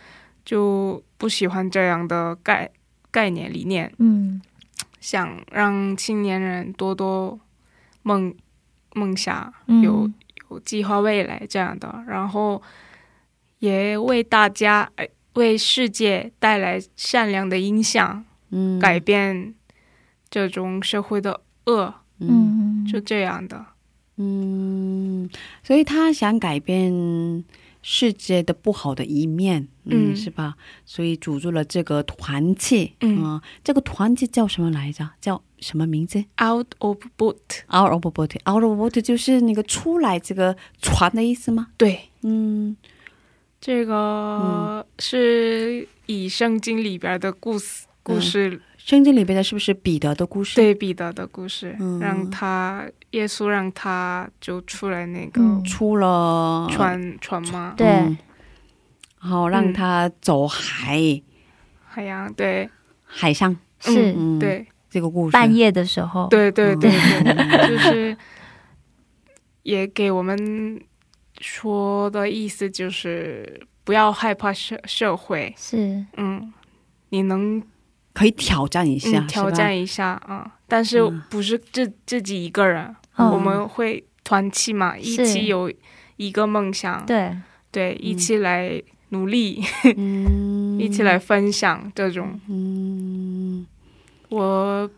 [0.44, 2.68] 就不喜欢这样的概
[3.10, 4.42] 概念理念，嗯。
[5.00, 7.38] 想让青年人多多
[8.02, 8.34] 梦
[8.94, 9.82] 梦想，嗯。
[9.82, 10.10] 有
[10.50, 12.62] 有计划未来这样的，然后
[13.58, 18.78] 也为大家、呃为世界带来善良的影响，嗯。
[18.78, 19.54] 改变
[20.30, 22.86] 这种社会的恶，嗯嗯。
[22.86, 23.66] 就这样的。
[24.16, 25.28] 嗯，
[25.64, 26.92] 所以他想改变
[27.86, 30.56] 世界的不好的一面，嗯，嗯是吧？
[30.86, 35.06] 所以组织了这个团契，嗯呃这个团契叫什么来着？
[35.20, 41.68] 叫什么名字 Out of boat，？Out of boat，Out of boat 就是那个出来这个船的意思吗？
[41.76, 42.74] 对，嗯
[43.60, 51.98] 这个是以圣经里边的故事故事，圣经里边的是不是彼得的故事？，对彼得的故事，嗯。
[52.00, 57.86] 让他耶稣让他就出来那个嗯出了船、船嘛，对。
[57.88, 58.18] 嗯。
[59.22, 61.00] 然后让嗯他走海、
[61.82, 62.68] 海洋，对，
[63.06, 63.56] 海上。
[63.80, 64.12] 是。
[64.14, 65.32] 嗯对，这个故事。
[65.32, 67.64] 半夜的时候，对对对对，嗯。
[67.66, 68.14] 就是
[69.62, 70.78] 也给我们
[71.40, 76.04] 说的意思就是不要害怕社社会，是。
[76.18, 76.52] 嗯，
[77.08, 77.62] 你能
[78.14, 81.20] 可以挑战一下，嗯挑战一下啊、但是嗯。
[81.28, 83.28] 不是自自己一个人，嗯。
[83.30, 85.70] 我们会团契嘛，一起有
[86.16, 87.36] 一个梦想，对，
[87.70, 89.62] 对，一起来努力，
[89.96, 92.40] 嗯， 一起来分享这种。
[92.48, 93.66] 嗯。
[94.30, 94.88] 我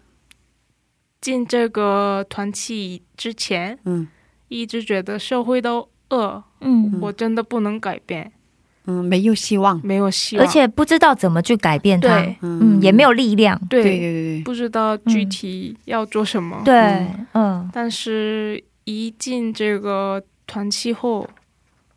[1.21, 4.07] 进这个团契之前，嗯。
[4.49, 5.73] 一直觉得社会的
[6.11, 8.31] 恶，嗯，我真的不能改变，
[8.87, 9.81] 嗯，没有希望。
[9.85, 12.37] 没有希望，而且不知道怎么去改变它，对。
[12.43, 16.63] 嗯，也没有力量，对对对对不知道具体要做什么。
[16.65, 16.75] 对。
[16.75, 21.29] 嗯，嗯但是，一进这个团契后，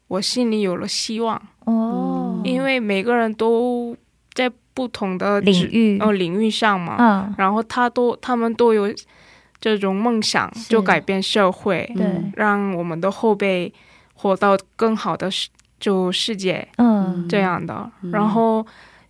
[0.07, 3.95] 我心里有了希望，哦，因为每个人都
[4.33, 8.91] 在不同的领域，哦领域上嘛，嗯，然后他都他们都有
[9.61, 13.71] 这种梦想，就改变社会，对，让我们的后辈
[14.13, 15.49] 活到更好的世
[15.79, 17.89] 就世界嗯，这样的。
[18.11, 18.65] 然后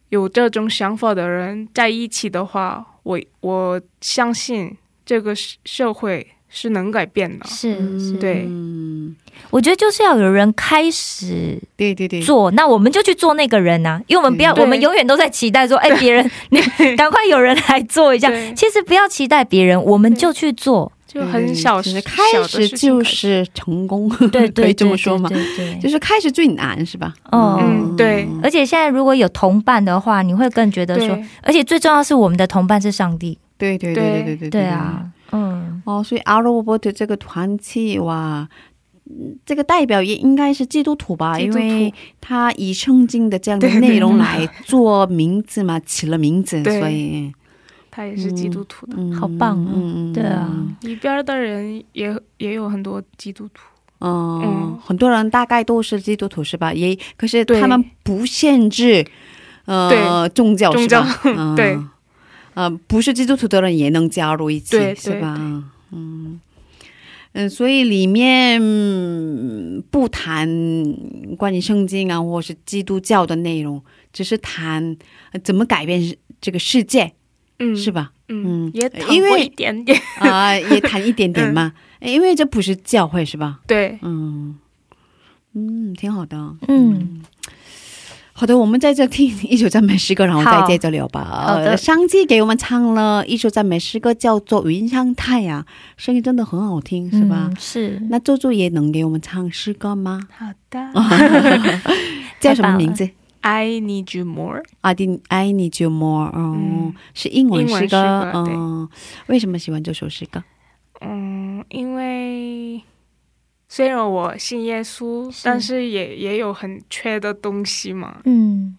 [0.10, 7.46] 有这种想法的人在一起的话，我我相信这个社社会是能改变的。
[7.46, 8.46] 是是，对。
[8.48, 9.16] 嗯，
[9.52, 16.62] 我觉得就是要有人开始对对对，做，那我们就去做那个人呐、因为我们不要，我们永远都在期待说，哎， 别人你
[16.96, 18.30] 赶快有人来做一下。
[18.54, 20.92] 其实不要期待别人，我们就去做。
[21.12, 25.28] 就很小就是事，开始就是成功， 对对，可以这么说吗？
[25.28, 25.74] 对对。
[25.74, 27.12] 对就是开始最难是吧？
[27.32, 27.96] 哦嗯。
[27.98, 28.28] 对。
[28.44, 33.40] 而且现在如果有同伴的话，你会更觉得说，而且最重要是我们的同伴是上帝。
[33.58, 38.48] 对对对对对对对啊，嗯，哦，所以阿罗伯特这个团体哇，
[39.10, 41.60] 嗯这个代表也应该是基督徒吧，督徒。
[41.60, 47.34] 因为他以圣经的这样的内容来做名字嘛，起了名字，所以
[48.00, 48.94] 他也是基督徒的。
[48.98, 50.50] 嗯，好棒哦嗯嗯，对啊，
[50.84, 53.62] 里边的人也也有很多基督徒，
[54.00, 56.74] 嗯嗯很多人大概都是基督徒是吧？
[56.74, 59.06] 也可是他们不限制
[59.66, 61.20] 呃宗教是吧？
[61.22, 61.78] 宗教 嗯对，
[62.54, 65.36] 呃，不是基督徒的人也能加入一起，是吧？
[65.92, 66.40] 嗯
[67.34, 70.48] 嗯，所以里面嗯不谈
[71.38, 73.84] 关于圣经啊，或是基督教的内容，
[74.14, 74.96] 只是谈
[75.34, 76.02] 呃怎么改变
[76.40, 77.12] 这个世界，
[77.60, 78.12] 嗯，是吧？
[78.30, 83.60] 嗯嗯，也谈因为过一点点，啊、也谈一点点嘛，因为这不是教会是吧？
[83.68, 84.58] 对，嗯
[85.54, 86.38] 嗯，挺好的。
[86.68, 87.22] 嗯，
[88.34, 91.24] 好的，我们在这听一首赞美诗歌，然后再接着聊吧。
[91.48, 95.62] 好的呃上期给我们唱了一首赞美诗歌，叫做《云上太阳》，
[95.98, 97.48] 声音真的很好听，是吧？
[97.50, 100.22] 嗯是那周周也能给我们唱诗歌吗？
[100.38, 100.94] 好的
[102.40, 103.10] 叫什么名字？
[103.42, 106.96] ，I need you more，I d I need you more，嗯，嗯。
[107.14, 108.54] 是英文诗歌，对。
[108.54, 108.90] 嗯，
[109.28, 110.44] 为什么喜欢这首诗歌？
[111.02, 112.82] 嗯，因为
[113.68, 115.42] 虽然我信耶稣，是。
[115.46, 118.78] 但是也也有很缺的东西嘛，嗯。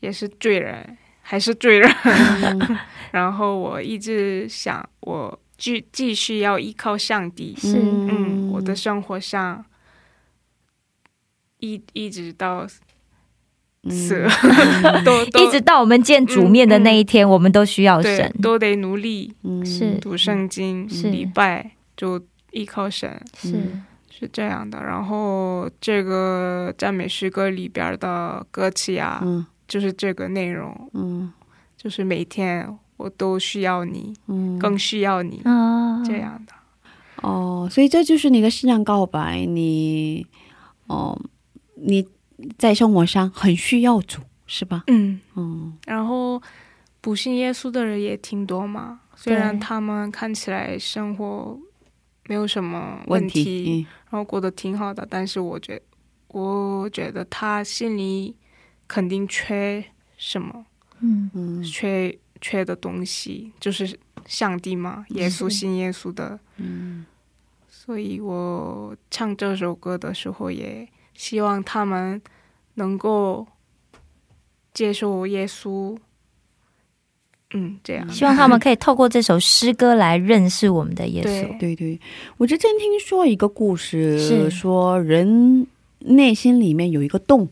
[0.00, 1.90] 也是罪人，还是罪人。
[2.04, 2.78] 嗯。
[3.12, 7.54] 然后我一直想，我继继续要依靠上帝。
[7.56, 7.78] 是。
[7.80, 9.64] 嗯，我的生活上
[11.60, 12.66] 一一直到
[13.84, 14.28] 嗯，
[15.04, 15.44] 都都。
[15.44, 18.32] 一直到我们见主面的那一天，我们都需要神。
[18.42, 19.64] 都得努力嗯。
[19.64, 21.10] 是读圣经、是。
[21.10, 22.20] 礼拜，就
[22.52, 23.20] 依靠神。
[23.36, 23.52] 是。
[24.10, 29.44] 是这样的，然后这个赞美诗歌里边的歌词啊，嗯。
[29.66, 31.32] 就是这个内容，嗯。
[31.76, 34.58] 就是每天我都需要你，嗯。
[34.58, 36.52] 更需要你，啊，这样的。
[37.22, 40.26] 哦，所以这就是你的信仰告白，你
[40.86, 41.18] 哦
[41.74, 42.06] 你
[42.58, 44.84] 在生活上很需要主，是吧？
[44.88, 45.76] 嗯，嗯。
[45.86, 46.42] 然后
[47.00, 51.58] 不信耶稣的人也挺多嘛，虽然他们看起来生活
[52.26, 55.80] 没有什么问问题，然后过得挺好的，但是我觉
[56.28, 58.34] 我觉得他心里
[58.88, 59.84] 肯定缺
[60.16, 60.66] 什么，
[61.00, 61.30] 嗯。
[61.34, 61.60] 嗯。
[61.60, 67.06] 嗯缺缺的东西，就是上帝嘛，耶稣信耶稣的，嗯。
[67.68, 72.20] 所以我唱这首歌的时候，也希望他们
[72.74, 73.46] 能够
[74.72, 75.96] 接受耶稣。
[77.56, 78.08] 嗯，这样。
[78.12, 81.24] 希望他们可以透过这首诗歌来认识我们的耶稣。
[81.58, 81.74] 对。
[81.74, 82.00] 对对，
[82.36, 84.50] 我之前听说一个故事，是。
[84.50, 85.66] 说人
[86.00, 87.48] 内心里面有一个洞，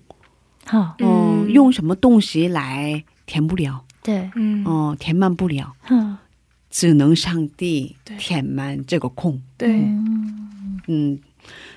[0.66, 6.18] 好，嗯，用什么东西来填不了，对，嗯，哦、填满不了，嗯，
[6.68, 9.40] 只能上帝填满这个空。
[9.56, 10.82] 对，嗯。
[10.88, 11.20] 嗯，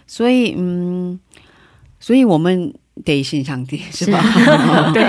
[0.07, 1.19] 所以嗯，
[2.05, 2.71] 所以我们
[3.03, 4.21] 得信上帝，是吧？
[4.93, 5.03] 对，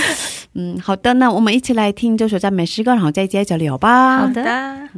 [0.56, 4.20] 嗯，好的，那我们一起来听这首赞美诗歌，然后再接着聊吧。
[4.20, 4.88] 好的的。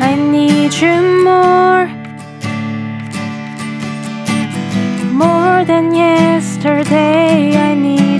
[0.00, 1.86] I need you more,
[5.12, 7.56] more than yesterday.
[7.56, 7.95] I need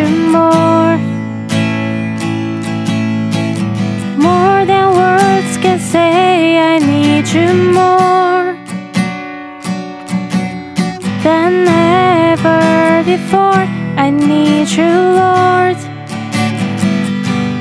[0.00, 0.96] more,
[4.16, 6.58] more than words can say.
[6.58, 8.56] I need you more
[11.22, 13.64] than ever before.
[13.96, 15.76] I need you, Lord.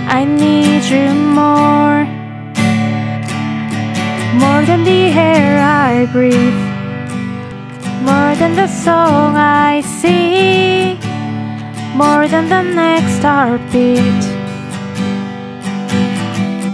[0.08, 2.22] I need you more
[4.42, 6.62] more than the air I breathe,
[8.08, 11.01] more than the song I sing,
[11.94, 14.22] more than the next heartbeat,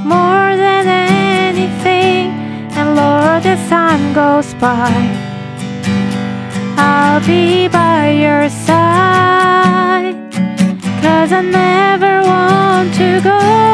[0.05, 2.31] more than anything.
[2.77, 4.91] And Lord, as time goes by,
[6.77, 10.15] I'll be by your side.
[11.01, 13.66] Cause I never want to go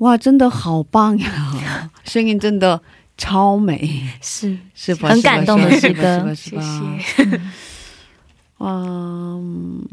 [0.00, 1.90] 哇，真的好棒呀！
[2.04, 2.80] 声音真的
[3.16, 5.08] 超美，是是吧？
[5.08, 6.60] 是很感动的诗歌是吧？
[6.60, 6.98] 是吧？
[6.98, 7.24] 谢。
[7.24, 7.40] 谢，
[8.58, 9.86] 嗯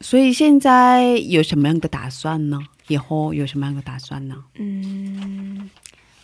[0.00, 2.58] 所以现在有什么样的打算呢？
[2.88, 4.34] 以后有什么样的打算呢？
[4.56, 5.70] 嗯，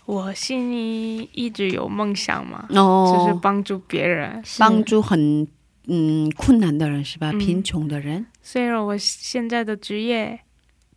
[0.05, 4.43] 我心里一直有梦想嘛，哦，就是帮助别人。
[4.59, 5.47] 帮助很
[5.86, 7.30] 嗯困难的人是吧？
[7.32, 10.41] 嗯贫穷的人，虽然我现在的职业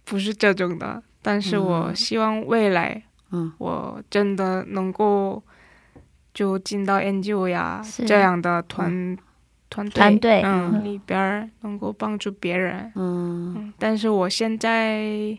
[0.04, 3.02] 不是这种的，但是我希望未来
[3.32, 3.52] 嗯。
[3.58, 5.42] 我真的能够
[6.34, 9.18] 就进到 NGO 呀这样的团
[9.70, 12.92] 团队团队里边儿能够帮助别人。
[12.96, 13.54] 嗯。
[13.56, 15.38] 嗯，但是我现在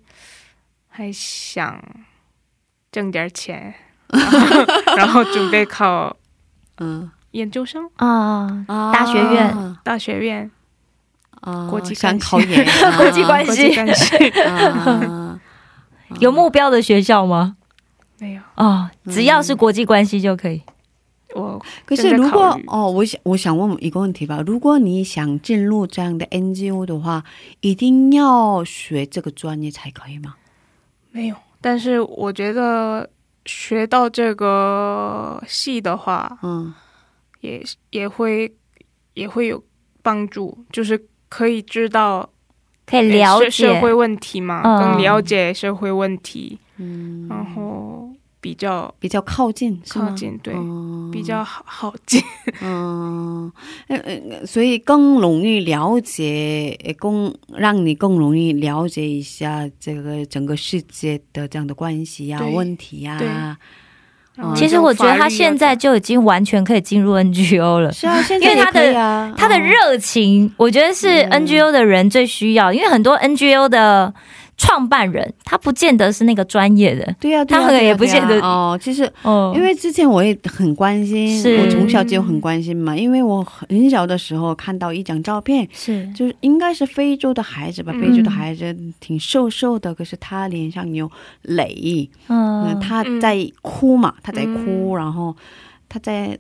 [0.89, 1.83] 还想
[2.91, 3.75] 挣点钱，
[4.97, 6.15] 然后准备考
[6.79, 7.11] 嗯。
[7.33, 10.51] 研究生，啊，啊大学院大学院
[11.41, 14.29] 啊，国际想关系考研， 啊国际关系关系。
[14.43, 15.22] 啊，
[16.21, 17.57] 有目标的学校吗？
[18.19, 20.63] 没有，哦，只要是国际关系就可以。
[21.35, 27.25] 我可是如果哦，我想我想问一个问题吧，如果你想进入这样的 NGO 的话，
[27.61, 30.35] 一定要学这个专业才可以吗？
[31.11, 33.09] 没有，但是我觉得
[33.47, 36.73] 学到这个系的话，嗯
[37.41, 38.55] 也也会
[39.15, 39.65] 也会有
[40.03, 42.29] 帮助，就是可以知道
[42.87, 43.51] 可以了解。
[43.51, 44.79] 社会问题嘛，嗯。
[44.79, 48.11] 更了解社会问题，嗯，然后
[48.41, 49.81] 比较比较靠近？
[49.89, 52.21] 靠近，对，嗯比较好好近。
[52.61, 53.51] 嗯，
[53.89, 63.29] 呃呃，所以更容易了解，呃更让你更容易了解一下这个整个世界的这样的关系呀、对问题呀、对
[64.57, 67.93] 其实我觉得他现在就已经完全可以进入 NGO 了。
[67.93, 74.13] 是啊，现在也因为他的他的嗯热情，我觉得是嗯 NGO 的人最需要，因为很多 NGO 的
[74.57, 77.15] 创办人，他不见得是那个专业的。
[77.21, 78.41] 对呀、他可能也不见得。
[78.41, 78.79] 哦。
[78.81, 79.53] 其实哦。
[79.57, 81.59] 因为之前我也很关心，是。
[81.59, 86.11] 我从小就很关心嘛，因为我很小的时候看到一张照片，是。
[86.13, 88.01] 就是应该是非洲的孩子吧，嗯。
[88.01, 91.11] 非洲的孩子挺瘦瘦的，可是他脸上有
[91.43, 94.97] 泪，嗯，嗯，他在哭嘛，他在哭，嗯。
[94.97, 95.37] 然后
[95.89, 96.39] 他在。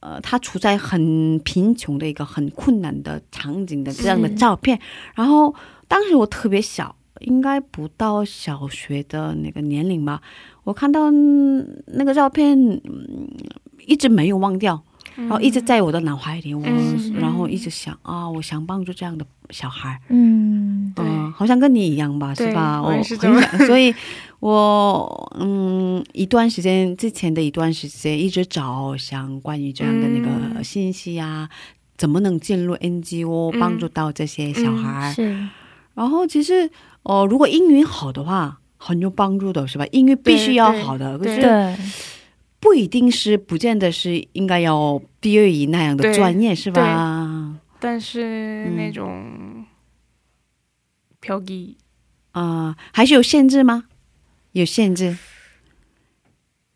[0.00, 4.80] 呃，他处在很贫穷的一个很困难的场景的这样的照片，
[5.14, 5.54] 然后
[5.86, 10.20] 当时我特别小，应该不到小学的那个年龄吧。
[10.64, 13.28] 我看到嗯那个照片，嗯，
[13.86, 14.82] 一直没有忘掉，
[15.16, 21.04] 然后一直在我的脑海里，我、嗯然后一直想啊，我想帮助这样的小孩，嗯，对。
[21.04, 22.80] 嗯，好像跟你一样吧，是吧？
[22.82, 22.92] 我
[23.66, 23.94] 所以
[24.40, 30.64] 我嗯，一段时间之前的一段时间一直找想关于这样的那个嗯。
[30.64, 31.48] 信息啊，
[31.98, 33.60] 怎么能进入 NGO 嗯。
[33.60, 35.12] 帮助到这些小孩？
[35.14, 35.46] 是
[35.94, 36.70] 然后其实
[37.02, 38.60] 哦、如果英语好的话。
[38.76, 39.86] 很有帮助的是吧？
[39.92, 41.74] 英语必须要好的，可是，
[42.60, 47.58] 不一定是，不见得是应该要毕业于那样的专业，是吧？
[47.80, 49.64] 但是嗯那种
[51.18, 51.78] 漂移，
[52.32, 53.84] 啊、还是有限制吗？
[54.52, 55.16] 有限制，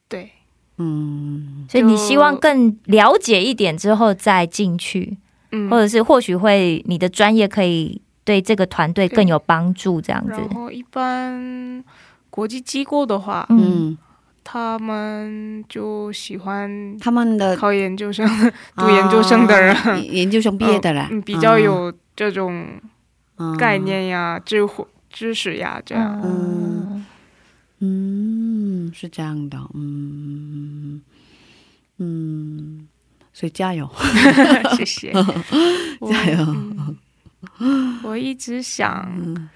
[0.09, 0.31] 对，
[0.79, 5.19] 嗯所以你希望更了解一点之后再进去，
[5.53, 10.33] 嗯，或者是或许会你的专业可以对这个团队更有帮助，这样子。
[10.33, 11.83] 然后一般
[12.29, 13.99] 国际机构的话，嗯，嗯，
[14.45, 18.29] 他们就喜欢他们的考研究生、
[18.77, 22.69] 读研究生的人，啊研究生毕业的人，嗯，比较有这种
[23.39, 26.21] 嗯概，念呀、智慧、知识呀，这样。
[26.23, 27.07] 嗯，
[27.79, 31.01] 嗯，是这样的，嗯。
[32.01, 32.87] 嗯，
[33.33, 33.89] 所以加油，
[34.77, 35.13] 谢谢，
[36.05, 36.37] 加油。
[36.45, 36.95] 嗯
[38.05, 39.49] 我一直想，嗯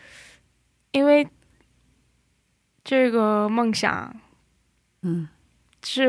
[0.93, 1.27] 因为
[2.85, 4.15] 这个梦想
[5.03, 5.27] 嗯
[5.83, 6.09] 是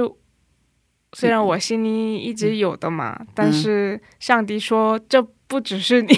[1.14, 6.14] 虽然我心里一直有的嘛，但是上帝说这不只是你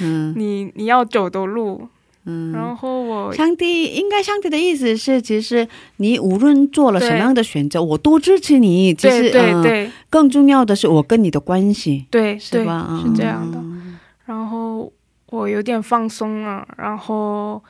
[0.00, 1.88] 嗯 你你要走的路，
[2.24, 8.92] 嗯，然后我上帝应该，上帝的意思是，其实你无论做了什么样的选择，我都支持你。
[8.94, 12.86] 其实，对对呃对更重要的是我跟你的关系，对对是吧？
[12.90, 13.58] 嗯是这样的。
[14.26, 14.59] 然后
[15.30, 17.62] 我有点放松了，然后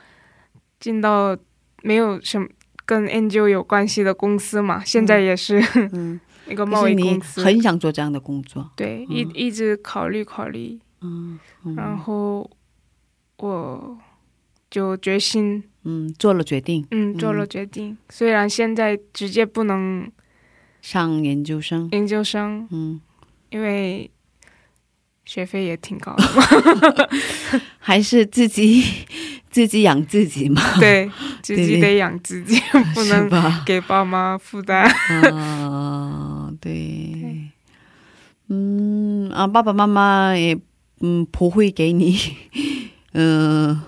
[0.79, 1.35] 进到
[1.83, 2.47] 没有什么
[2.85, 5.61] 跟 NGO 有关系的公司嘛，现在也是
[5.93, 9.31] 嗯， 一个贸易公司，很想做这样的工作，对，一嗯。
[9.33, 11.75] 一直考虑考虑，嗯，嗯。
[11.75, 12.49] 然后
[13.37, 13.97] 我
[14.69, 17.97] 就决心，嗯，做了决定，嗯，做了决定。
[18.09, 20.11] 虽然现在直接不能
[20.81, 22.99] 上研究生，研究生，嗯，
[23.51, 24.09] 因为
[25.25, 27.09] 学费也挺高的，
[27.79, 28.83] 还是自己
[29.51, 31.09] 自己养自己嘛，对
[31.41, 32.59] 自己得养自己，
[32.95, 33.29] 不能？
[33.65, 34.83] 给爸妈负担。
[35.33, 37.49] 啊，对，
[38.49, 40.57] 嗯啊，爸爸妈妈也
[41.01, 42.17] 嗯不会给你
[43.13, 43.81] 嗯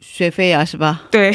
[0.00, 1.02] 学费啊，是吧？
[1.10, 1.32] 对。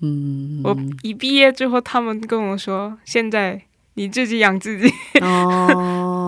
[0.00, 3.62] 嗯，我一毕业之后，他们跟我说，现在
[3.94, 4.92] 你自己养自己，
[5.22, 6.23] 哦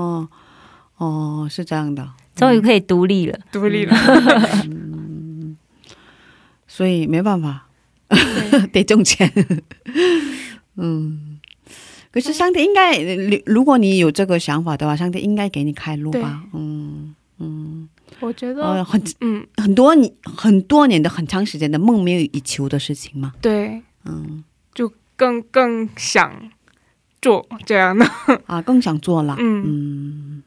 [0.97, 3.39] 哦是这样的，终于可以独立了。
[3.53, 3.97] 独立了。
[4.65, 5.57] 嗯
[6.67, 7.69] 所以没办法，
[8.71, 9.33] 得挣钱。
[10.77, 11.39] 嗯，
[12.13, 16.45] 可是上帝应该，如如果你有这个想法的话，上帝应该给你开路吧？
[16.53, 17.89] 嗯嗯，
[18.21, 23.33] 我觉得，呃，很嗯，很多你很多年的很长时间的梦寐以求的事情嘛。
[23.41, 24.45] 对，嗯
[24.75, 26.51] 就更更想
[27.23, 28.05] 做这样的。
[28.45, 29.35] 啊，更想做了。
[29.39, 30.43] 嗯，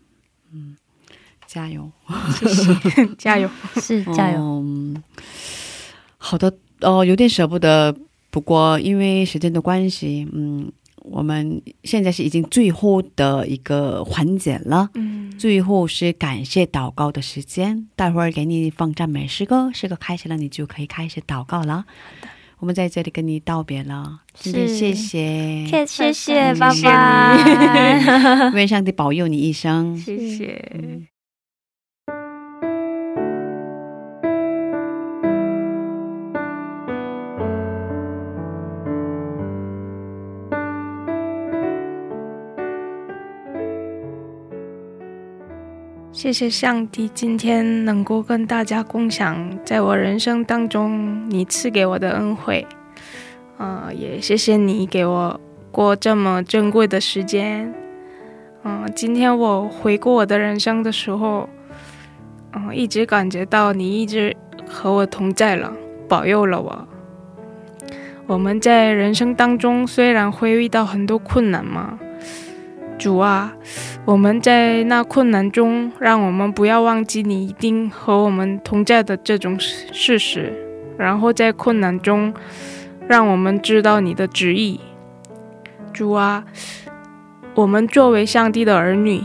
[1.50, 1.92] 加油，
[2.38, 3.50] 谢谢， 加油。
[3.82, 5.04] 是加油，嗯
[6.20, 7.96] 好的，哦，有点舍不得
[8.30, 14.90] 不过因为时间的关系，嗯，我们现在是已经最后的一个环节了。
[14.94, 21.86] 嗯，最后是感谢祷告的时间，待会儿给你放赞美诗歌，诗歌开始了，你就可以开始祷告了。
[22.60, 28.52] 我们在这里跟你道别了，谢谢，谢谢谢，谢谢拜拜。
[28.54, 29.98] 愿上帝保佑你一生。
[29.98, 31.10] 谢谢。
[46.20, 52.68] 谢谢上帝，今天能够跟大家共享在我人生当中你赐给我的恩惠，
[53.58, 55.40] 呃，也谢谢你给我
[55.72, 57.74] 过这么珍贵的时间。
[58.66, 61.48] 嗯、今天我回顾我的人生的时候，
[62.52, 64.36] 嗯、一直感觉到你一直
[64.68, 65.72] 和我同在了，
[66.10, 66.86] 保佑了我。
[68.28, 71.98] 我们在人生当中虽然会遇到很多困难嘛，
[73.00, 73.56] 主啊，
[74.04, 80.54] 我们在那困难中，让我们不要忘记你一定和我们同在的这种事事实，
[80.98, 82.34] 然后在困难中，
[83.08, 84.82] 让我们知道你的旨意。
[85.94, 86.44] 主啊，
[87.56, 89.22] 我们作为上帝的儿女，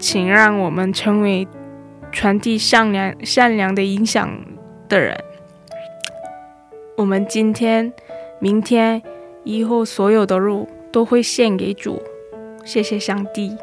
[0.00, 1.46] 请让我们成为
[2.10, 4.28] 传递善良、善良的影响
[4.88, 5.16] 的人。
[6.96, 7.92] 我们今天、
[8.40, 9.00] 明天、
[9.44, 12.02] 以后所有的路都会献给主。
[12.64, 13.56] 谢谢上帝，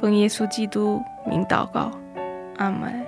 [0.00, 1.90] 奉耶稣基督名祷告，
[2.56, 3.05] 阿门。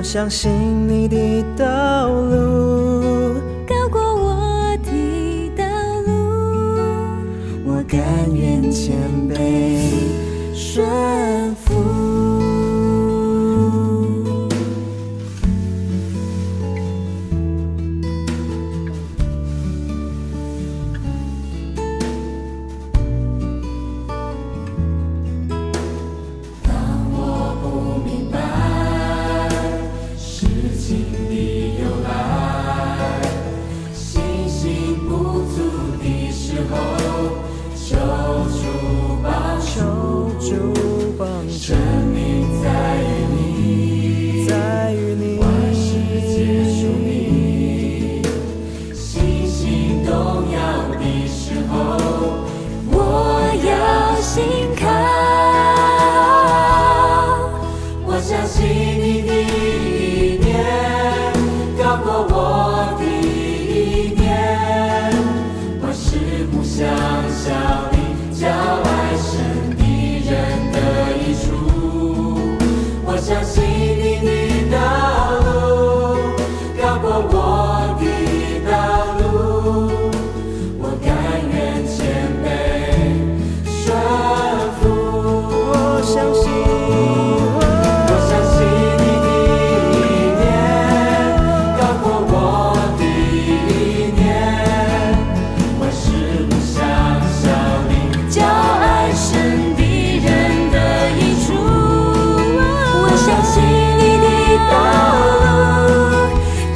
[0.00, 0.50] 我相信
[0.88, 3.34] 你的道路，
[3.68, 5.62] 高过我的道
[6.06, 6.10] 路，
[7.66, 8.00] 我甘
[8.34, 8.96] 愿谦
[9.28, 9.36] 卑。
[10.54, 10.82] 顺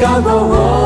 [0.05, 0.84] 路高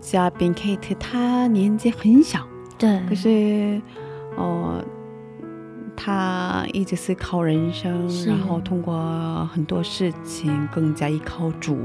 [0.00, 2.46] 嘉宾 Kate，她年纪很小，
[2.78, 3.80] 对，可是，
[4.36, 4.82] 哦。
[6.02, 11.76] 他一直思考人生，然后通过很多事情更加依靠主，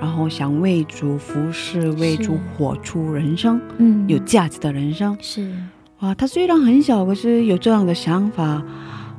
[0.00, 4.08] 然后想为主服侍，为主活出人生嗯。
[4.08, 5.14] 有价值的人生。
[5.20, 5.52] 是。
[5.98, 8.64] 哇，他虽然很小，可是有这样的想法，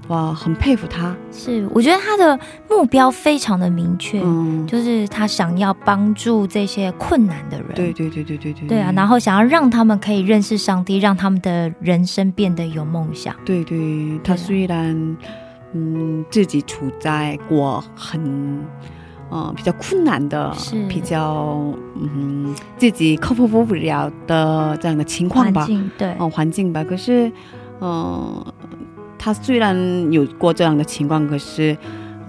[0.08, 1.16] 哇，很佩服他。
[1.32, 2.38] 是，我觉得他的
[2.70, 13.34] 目标非常的明确，嗯，就是他想要帮助这些困难的人，对对对对对对，对啊，然后想要让他们可以认识上帝，让他们的人生变得有梦想。
[13.46, 15.18] 对对，他虽然
[15.74, 18.20] 嗯自己处在过很
[19.32, 21.58] 嗯比较困难的是，比较
[21.96, 26.84] 嗯自己克服不了的这样的情况吧，环境对，哦、环境吧。
[26.84, 27.30] 可是
[27.80, 28.54] 嗯、呃
[29.24, 29.78] 他虽然
[30.12, 31.78] 有过这样的情况，可是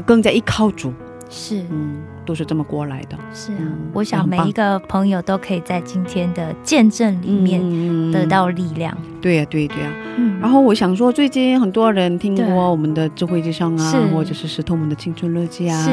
[0.05, 0.93] 更加依靠主，
[1.31, 1.63] 是。
[1.71, 3.17] 嗯，都是这么过来的。
[3.33, 8.95] 是啊，嗯我想每一个朋友都可以在今天的见证里面嗯得到力量。
[9.23, 15.91] 对呀、对对呀、嗯，然后我想说，最近很多人听过我们的智慧之声啊，或者是石头们的青春日记啊，是。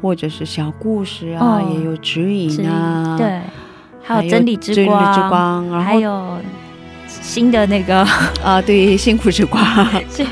[0.00, 1.72] 或者是小故事啊，哦。
[1.74, 3.26] 也有指引是啊，，对，
[4.02, 6.38] 还还有真理之光真理光，之光，然后还有
[7.20, 8.06] 新的那个
[8.42, 9.62] 啊，对，辛苦之光，
[10.10, 10.24] 是。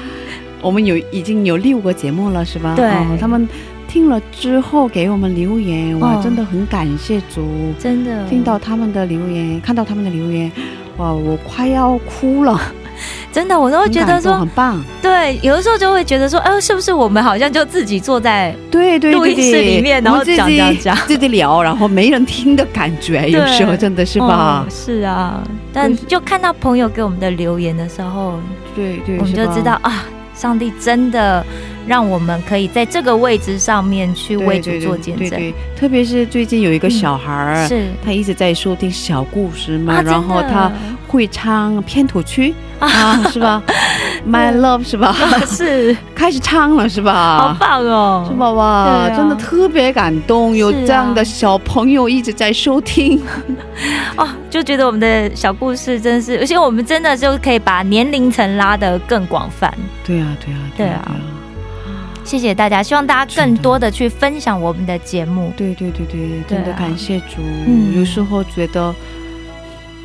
[0.60, 2.74] 我们有已经有六个节目了，是吧？
[2.74, 2.86] 对。
[2.90, 3.48] 哦他们
[3.86, 6.20] 听了之后给我们留言，哇，哦。
[6.22, 7.72] 真的很感谢主。
[7.78, 8.28] 真的。
[8.28, 10.50] 听到他们的留言，看到他们的留言，
[10.96, 12.60] 哇，我快要哭了，
[13.38, 24.66] 真的，我都会觉得说，很棒，对，有的时候就会觉得说，哎、是不是我们好像就自己坐在对对对录音室里面，然后讲讲讲，自己聊，然后没人听的感觉， 有时候真的是吧？
[24.66, 25.40] 哦是啊，
[25.72, 28.40] 但就看到朋友给我们的留言的时候，
[28.74, 31.46] 对对，我们就知道啊，上帝真的
[31.88, 35.28] 让我们可以在这个位置上面去为主做见证。
[35.30, 40.70] 对对，特别是最近有一个小孩儿，是他一直在收听小故事嘛，啊，然后他
[41.06, 43.62] 会唱片头曲啊，是吧？
[44.28, 45.16] My Love 是吧？
[45.46, 47.56] 是 开始唱了是吧好？
[47.58, 48.50] 棒哦，是吧？
[48.52, 53.20] 哇，啊真的特别感动，有这样的小朋友一直在收听。
[54.16, 59.72] 哦，就觉得我们的小故事真是，而且我们真的就可以把年龄层拉得更广泛。
[60.04, 61.12] 对啊，对啊，对啊
[62.28, 65.50] 谢谢大家，希望大家更多的去分享我们的节目。
[65.56, 67.36] 对对对对，真的感谢主。
[67.66, 68.94] 嗯有时候觉得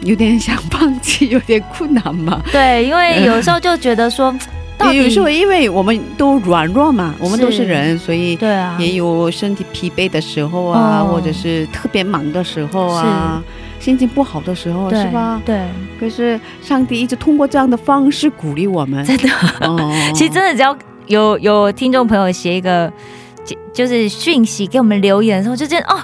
[0.04, 2.42] 有点想放弃，有点困难嘛。
[2.50, 4.34] 对，因为有时候就觉得说，
[4.80, 13.44] 到底有时候因为我们都软弱嘛，我们都是人，所以对啊，也有身体疲惫的时候啊，哦或者是特别忙的时候啊，
[13.82, 15.42] 心情不好的时候，是吧？
[15.46, 15.60] 对，
[16.00, 19.04] 可是上帝一直通过这样的方式鼓励我们。
[19.04, 19.30] 真的，
[19.68, 20.74] 哦 其实真的只要
[21.08, 22.92] 有有听众朋友写一个
[23.46, 26.00] 就就是讯息给我们留言的时候，就觉得哦。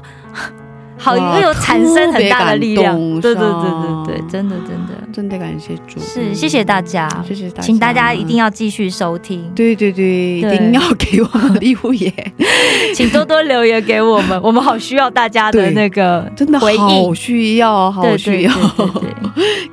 [1.01, 4.88] 好，又有产生很大的力量，对对对对对，真的真的
[5.19, 12.13] 真的感谢主，是谢谢大家，谢谢大家，请大家一定要继续收听，对对对，一定要给我们留言，
[12.95, 18.51] 请多多留言给我们， 我们好需要大家的那个真的回好，需要，好需要，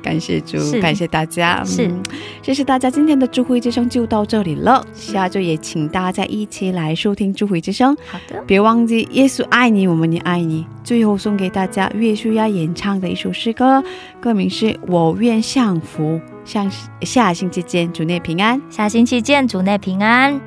[0.03, 1.87] 感谢主，感谢大家，是。
[1.87, 2.03] 嗯
[2.47, 10.65] 谢谢大家，今天的智慧之声就到这里了，下周也请大家一起来收听智慧之声，好的，别忘记耶稣爱你，我们也爱你。
[10.81, 13.83] 最后送给大家岳舒亚演唱的一首诗歌，
[14.21, 16.19] 歌名是《我愿降服》。
[16.45, 16.65] 下
[17.01, 18.61] 下星期见，主内平安。
[18.69, 20.39] 下星期见，主内平安。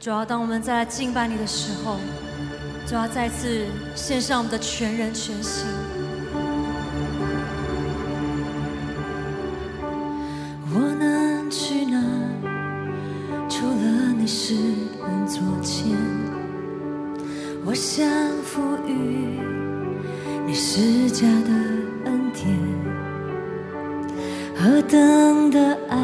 [0.00, 1.96] 主要当我们再来敬拜你的时候，
[2.84, 5.64] 就要再次献上我们的全人全心。
[10.74, 12.00] 我能去哪？
[13.48, 14.54] 除了你是
[15.00, 15.94] 能作践，
[17.64, 18.08] 我降
[18.42, 19.38] 服于
[20.46, 21.52] 你施加的
[22.06, 22.46] 恩典，
[24.56, 25.98] 何等的爱，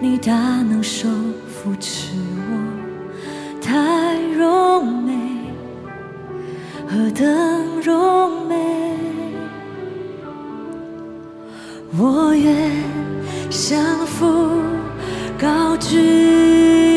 [0.00, 1.08] 你大能手
[1.46, 2.16] 扶持
[2.50, 5.12] 我，太柔美，
[6.88, 8.54] 何等柔美，
[11.98, 12.54] 我愿
[13.50, 14.62] 相扶
[15.38, 16.87] 高举。